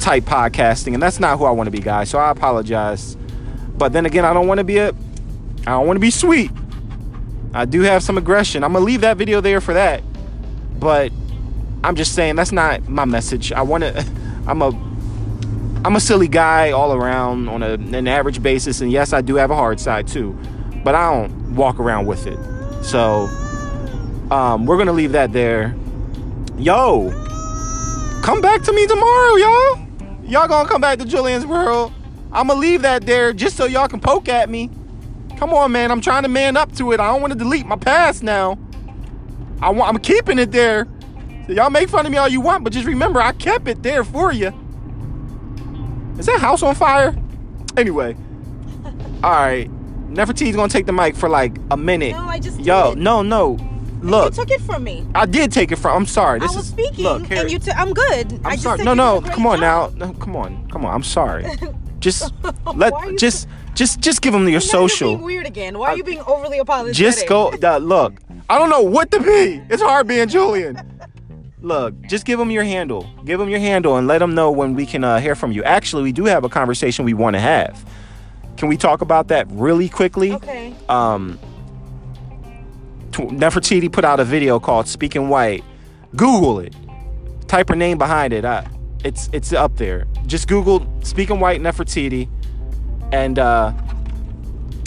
Type 0.01 0.25
podcasting, 0.25 0.95
and 0.95 1.03
that's 1.03 1.19
not 1.19 1.39
who 1.39 1.47
I 1.47 1.51
want 1.51 1.67
to 1.67 1.71
be, 1.71 1.81
guys. 1.81 2.11
So 2.11 2.19
I 2.19 2.31
apologize. 2.31 3.17
But 3.77 3.93
then 3.93 4.07
again, 4.07 4.25
I 4.25 4.33
don't 4.33 4.47
want 4.47 4.59
to 4.59 4.65
be 4.65 4.79
a. 4.79 4.89
I 5.61 5.71
don't 5.71 5.87
want 5.87 5.97
to 5.97 6.01
be 6.01 6.11
sweet. 6.11 6.51
I 7.55 7.65
do 7.65 7.81
have 7.83 8.03
some 8.03 8.19
aggression. 8.19 8.63
I'm 8.63 8.73
gonna 8.73 8.85
leave 8.85 9.01
that 9.01 9.17
video 9.17 9.41
there 9.41 9.61
for 9.61 9.75
that. 9.75 10.03
But 10.79 11.13
I'm 11.87 11.95
just 11.95 12.17
saying 12.17 12.35
that's 12.35 12.51
not 12.51 12.89
my 12.89 13.05
message. 13.05 13.53
I 13.53 13.63
want 13.63 13.85
to. 13.85 14.05
I'm 14.49 14.61
a. 14.61 14.69
I'm 15.85 15.95
a 15.95 16.01
silly 16.01 16.27
guy 16.27 16.73
all 16.73 16.93
around 16.93 17.49
on 17.49 17.63
a, 17.63 17.75
an 17.75 18.09
average 18.09 18.43
basis, 18.43 18.81
and 18.81 18.91
yes, 18.91 19.13
I 19.13 19.21
do 19.21 19.37
have 19.37 19.53
a 19.53 19.55
hard 19.55 19.79
side 19.79 20.09
too, 20.09 20.37
but 20.83 20.97
I 20.97 21.13
don't 21.13 21.55
walk 21.55 21.79
around 21.79 22.07
with 22.07 22.27
it. 22.27 22.37
So 22.85 23.29
um, 24.33 24.67
we're 24.67 24.79
gonna 24.79 24.93
leave 24.93 25.13
that 25.13 25.33
there. 25.33 25.77
Yo, 26.59 27.11
come 28.25 28.41
back 28.41 28.63
to 28.63 28.73
me 28.73 28.89
tomorrow, 28.89 29.37
y'all. 29.37 29.87
Y'all 30.25 30.49
gonna 30.49 30.69
come 30.69 30.81
back 30.81 30.99
to 30.99 31.05
Julian's 31.05 31.47
world. 31.47 31.93
I'm 32.33 32.49
gonna 32.49 32.59
leave 32.59 32.83
that 32.83 33.07
there 33.07 33.33
just 33.33 33.57
so 33.57 33.67
y'all 33.67 33.87
can 33.87 34.01
poke 34.01 34.29
at 34.29 34.51
me. 34.51 34.71
Come 35.37 35.55
on, 35.55 35.71
man. 35.71 35.93
I'm 35.93 36.01
trying 36.01 36.25
to 36.25 36.29
man 36.29 36.57
up 36.57 36.75
to 36.77 36.91
it. 36.91 36.99
I 36.99 37.13
don't 37.13 37.21
want 37.21 37.33
to 37.33 37.39
delete 37.39 37.65
my 37.65 37.77
past 37.77 38.25
now. 38.25 38.59
I 39.63 39.71
want. 39.71 39.89
I'm 39.89 40.01
keeping 40.01 40.41
it 40.41 40.51
there. 40.51 40.89
So 41.47 41.53
y'all 41.53 41.71
make 41.71 41.89
fun 41.89 42.05
of 42.07 42.13
me 42.13 42.19
all 42.19 42.29
you 42.29 42.41
want, 42.41 42.65
but 42.65 42.73
just 42.73 42.87
remember, 42.87 43.21
I 43.21 43.33
kept 43.33 43.69
it 43.69 43.83
there 43.83 44.03
for 44.05 44.33
you. 44.33 44.53
Is 46.19 46.27
that 46.27 46.41
house 46.41 46.63
on 46.63 46.75
fire? 46.75 47.15
Anyway, 47.77 48.17
all 49.23 49.31
right. 49.31 49.71
Nefertiti's 50.11 50.57
gonna 50.57 50.69
take 50.69 50.87
the 50.87 50.93
mic 50.93 51.15
for 51.15 51.29
like 51.29 51.57
a 51.71 51.77
minute. 51.77 52.13
No, 52.13 52.25
I 52.27 52.39
just 52.39 52.59
Yo, 52.61 52.95
did. 52.95 53.03
no, 53.03 53.23
no. 53.23 53.59
Look, 54.01 54.37
you 54.37 54.43
took 54.45 54.51
it 54.51 54.61
from 54.63 54.85
me. 54.85 55.07
I 55.15 55.27
did 55.27 55.53
take 55.53 55.73
it 55.73 55.77
from. 55.77 55.97
I'm 55.97 56.07
sorry. 56.07 56.39
This 56.41 56.53
I 56.53 56.57
was 56.57 56.67
is 56.67 56.73
speaking, 56.73 57.05
Look, 57.05 57.27
here. 57.27 57.43
and 57.43 57.51
you. 57.51 57.59
T- 57.59 57.71
I'm 57.73 57.93
good. 57.93 58.33
I'm 58.33 58.47
I 58.47 58.51
just 58.53 58.63
sorry. 58.63 58.85
No, 58.85 58.95
no. 58.95 59.15
did 59.17 59.19
a 59.19 59.27
great 59.27 59.35
Come 59.35 59.47
on 59.47 59.59
job. 59.59 59.97
now. 59.99 60.07
No, 60.07 60.13
come 60.15 60.37
on. 60.37 60.69
Come 60.71 60.85
on. 60.85 60.95
I'm 60.95 61.03
sorry. 61.03 61.45
Just 61.99 62.33
let. 62.75 62.93
Just, 63.19 63.49
just, 63.75 64.01
just 64.01 64.21
give 64.21 64.33
them 64.35 64.47
your 64.49 64.61
social. 64.61 65.17
Weird 65.17 65.47
again. 65.47 65.79
Why 65.79 65.89
are 65.89 65.97
you 65.97 66.05
being 66.05 66.21
overly 66.21 66.59
apologetic? 66.59 66.95
Just 66.97 67.27
go. 67.27 67.49
Uh, 67.61 67.79
look, 67.79 68.13
I 68.51 68.59
don't 68.59 68.69
know 68.69 68.83
what 68.83 69.11
to 69.13 69.19
be. 69.21 69.63
It's 69.71 69.83
hard 69.83 70.07
being 70.07 70.29
Julian. 70.29 70.77
Look, 71.67 72.01
just 72.03 72.25
give 72.25 72.39
them 72.39 72.53
your 72.53 72.63
handle. 72.63 73.11
Give 73.25 73.41
them 73.41 73.49
your 73.49 73.59
handle 73.59 73.97
and 73.97 74.07
let 74.07 74.19
them 74.19 74.37
know 74.37 74.53
when 74.53 74.75
we 74.75 74.87
can 74.87 75.03
uh, 75.03 75.19
hear 75.19 75.35
from 75.35 75.51
you. 75.51 75.65
Actually, 75.65 76.05
we 76.05 76.13
do 76.13 76.25
have 76.27 76.45
a 76.45 76.49
conversation 76.49 77.05
we 77.05 77.13
want 77.13 77.35
to 77.35 77.41
have. 77.41 77.85
Can 78.57 78.69
we 78.69 78.77
talk 78.77 79.01
about 79.01 79.27
that 79.29 79.49
really 79.51 79.89
quickly? 79.89 80.33
Okay. 80.35 80.73
um, 80.89 81.41
Nefertiti 83.11 83.91
put 83.91 84.05
out 84.05 84.21
a 84.21 84.25
video 84.25 84.61
called 84.61 84.87
"Speaking 84.87 85.29
White." 85.29 85.65
Google 86.15 86.61
it. 86.61 86.73
Type 87.49 87.69
her 87.69 87.75
name 87.75 87.99
behind 87.99 88.33
it. 88.33 88.45
Uh, 88.45 88.63
it's 89.03 89.29
it's 89.33 89.53
up 89.53 89.77
there. 89.77 90.07
Just 90.25 90.47
Google 90.47 90.87
"Speaking 91.03 91.41
White" 91.41 91.61
Nefertiti, 91.61 92.29
and 93.11 93.41
uh, 93.41 93.73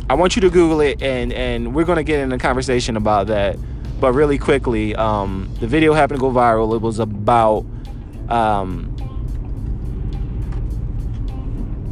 I 0.09 0.13
want 0.13 0.37
you 0.37 0.41
to 0.43 0.49
Google 0.49 0.79
it, 0.79 1.01
and 1.01 1.33
and 1.33 1.75
we're 1.75 1.83
gonna 1.83 2.05
get 2.05 2.21
in 2.21 2.31
a 2.31 2.37
conversation 2.37 2.95
about 2.95 3.27
that. 3.27 3.57
But 3.99 4.13
really 4.13 4.38
quickly, 4.38 4.95
um, 4.95 5.49
the 5.59 5.67
video 5.67 5.93
happened 5.93 6.19
to 6.19 6.21
go 6.21 6.31
viral. 6.31 6.73
It 6.75 6.81
was 6.81 6.99
about, 6.99 7.65
um, 8.29 8.95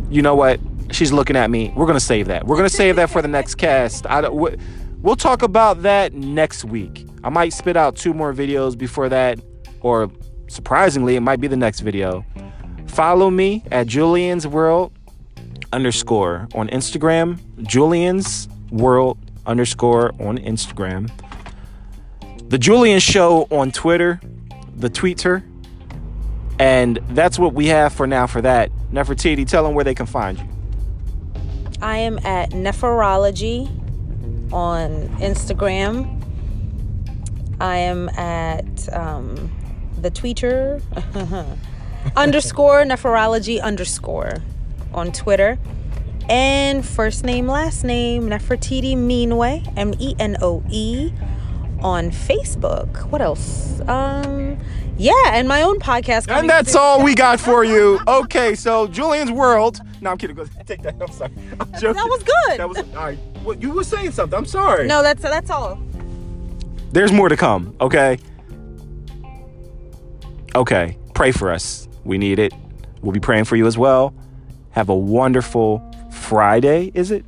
you 0.10 0.22
know 0.22 0.36
what? 0.36 0.60
She's 0.92 1.12
looking 1.12 1.36
at 1.36 1.50
me. 1.50 1.74
We're 1.76 1.86
gonna 1.86 2.00
save 2.00 2.28
that. 2.28 2.48
We're 2.48 2.56
gonna 2.56 2.70
save 2.70 2.96
that 2.96 3.10
for 3.10 3.22
the 3.22 3.28
next 3.28 3.56
cast. 3.56 4.08
I 4.08 4.22
don't, 4.22 4.58
we'll 5.02 5.18
talk 5.18 5.42
about 5.42 5.82
that 5.82 6.14
next 6.14 6.64
week. 6.64 7.06
I 7.26 7.30
might 7.30 7.52
spit 7.52 7.76
out 7.76 7.98
two 7.98 8.14
more 8.14 8.34
videos 8.34 8.78
before 8.78 9.10
that, 9.10 9.40
or 9.82 10.10
surprisingly, 10.48 11.18
it 11.18 11.22
might 11.22 11.42
be 11.42 11.48
the 11.48 11.58
next 11.58 11.82
video. 11.82 12.26
Follow 12.88 13.30
me 13.30 13.66
at 13.70 13.88
Julian's 13.88 14.48
World 14.48 14.94
underscore 15.74 16.48
on 16.56 16.70
Instagram. 16.70 17.38
Julian's 17.64 18.48
World 18.72 19.18
underscore 19.46 20.14
on 20.22 20.38
Instagram. 20.38 21.10
The 22.50 22.58
Julian 22.58 23.02
Show 23.02 23.46
on 23.52 23.72
Twitter, 23.72 24.22
the 24.78 24.90
tweeter. 24.90 25.44
And 26.58 26.98
that's 27.10 27.38
what 27.38 27.54
we 27.54 27.68
have 27.68 27.92
for 27.92 28.08
now 28.08 28.26
for 28.26 28.42
that. 28.42 28.72
Nefertiti, 28.90 29.46
tell 29.46 29.64
them 29.64 29.74
where 29.74 29.84
they 29.84 29.94
can 29.94 30.06
find 30.06 30.40
you. 30.40 30.48
I 31.82 31.98
am 31.98 32.18
at 32.20 32.52
Nephrology 32.52 33.68
on 34.54 35.10
Instagram. 35.20 36.24
I 37.60 37.78
am 37.80 38.08
at 38.10 38.94
um, 38.94 39.52
the 40.02 40.10
tweeter 40.10 40.82
underscore 42.16 42.84
Nephrology 42.84 43.62
underscore 43.62 44.38
on 44.94 45.12
Twitter. 45.12 45.60
And 46.30 46.86
first 46.86 47.26
name, 47.26 47.48
last 47.48 47.84
name, 47.84 48.30
Nefertiti 48.30 48.96
Menoe, 48.96 49.74
M 49.78 49.94
E 50.00 50.16
N 50.18 50.38
O 50.42 50.64
E, 50.70 51.12
on 51.82 52.12
Facebook. 52.12 53.10
What 53.12 53.22
else? 53.22 53.80
Um, 53.88 54.58
yeah, 54.98 55.14
and 55.28 55.48
my 55.48 55.62
own 55.62 55.80
podcast. 55.80 56.28
And 56.30 56.50
that's 56.50 56.76
all 56.76 57.04
we 57.04 57.14
got 57.16 57.40
for 57.40 57.64
you. 57.64 58.00
Okay, 58.08 58.56
so 58.56 58.88
Julian's 58.88 59.32
World. 59.32 59.80
No, 60.02 60.12
I'm 60.12 60.18
kidding. 60.18 60.36
Go 60.36 60.46
take 60.66 60.82
that. 60.84 60.96
I'm 61.02 61.12
sorry. 61.12 61.32
I'm 61.60 61.72
joking. 61.74 61.94
That 61.94 62.10
was 62.10 62.24
good. 62.24 62.60
That 62.60 62.70
was 62.70 62.78
all 62.78 62.86
right. 62.96 63.20
Well, 63.44 63.58
you 63.58 63.72
were 63.72 63.84
saying 63.84 64.12
something. 64.12 64.38
I'm 64.38 64.46
sorry. 64.46 64.88
No, 64.88 65.02
that's 65.04 65.22
that's 65.22 65.50
all. 65.50 65.80
There's 66.92 67.12
more 67.12 67.30
to 67.30 67.38
come. 67.38 67.76
Okay. 67.82 68.18
Okay. 70.56 70.98
Pray 71.14 71.32
for 71.32 71.52
us. 71.52 71.88
We 72.04 72.18
need 72.18 72.40
it. 72.40 72.54
We'll 73.02 73.12
be 73.12 73.20
praying 73.20 73.46
for 73.46 73.56
you 73.56 73.68
as 73.68 73.78
well. 73.78 74.14
Have 74.72 74.90
a 74.90 74.96
wonderful 74.96 75.84
Friday. 76.12 76.92
Is 76.94 77.12
it? 77.12 77.26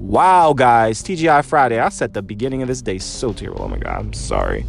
Wow, 0.00 0.54
guys. 0.54 1.02
TGI 1.02 1.44
Friday. 1.44 1.78
I 1.78 1.88
set 1.90 2.14
the 2.14 2.22
beginning 2.22 2.62
of 2.62 2.68
this 2.68 2.82
day 2.82 2.98
so 2.98 3.32
terrible. 3.32 3.62
Oh 3.62 3.68
my 3.68 3.78
God. 3.78 3.98
I'm 4.00 4.12
sorry. 4.12 4.64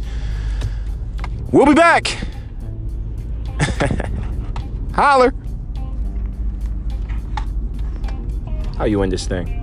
We'll 1.50 1.66
be 1.66 1.74
back. 1.74 2.06
Holler. 4.94 5.34
How 8.76 8.84
you 8.84 9.02
in 9.02 9.10
this 9.10 9.26
thing? 9.26 9.58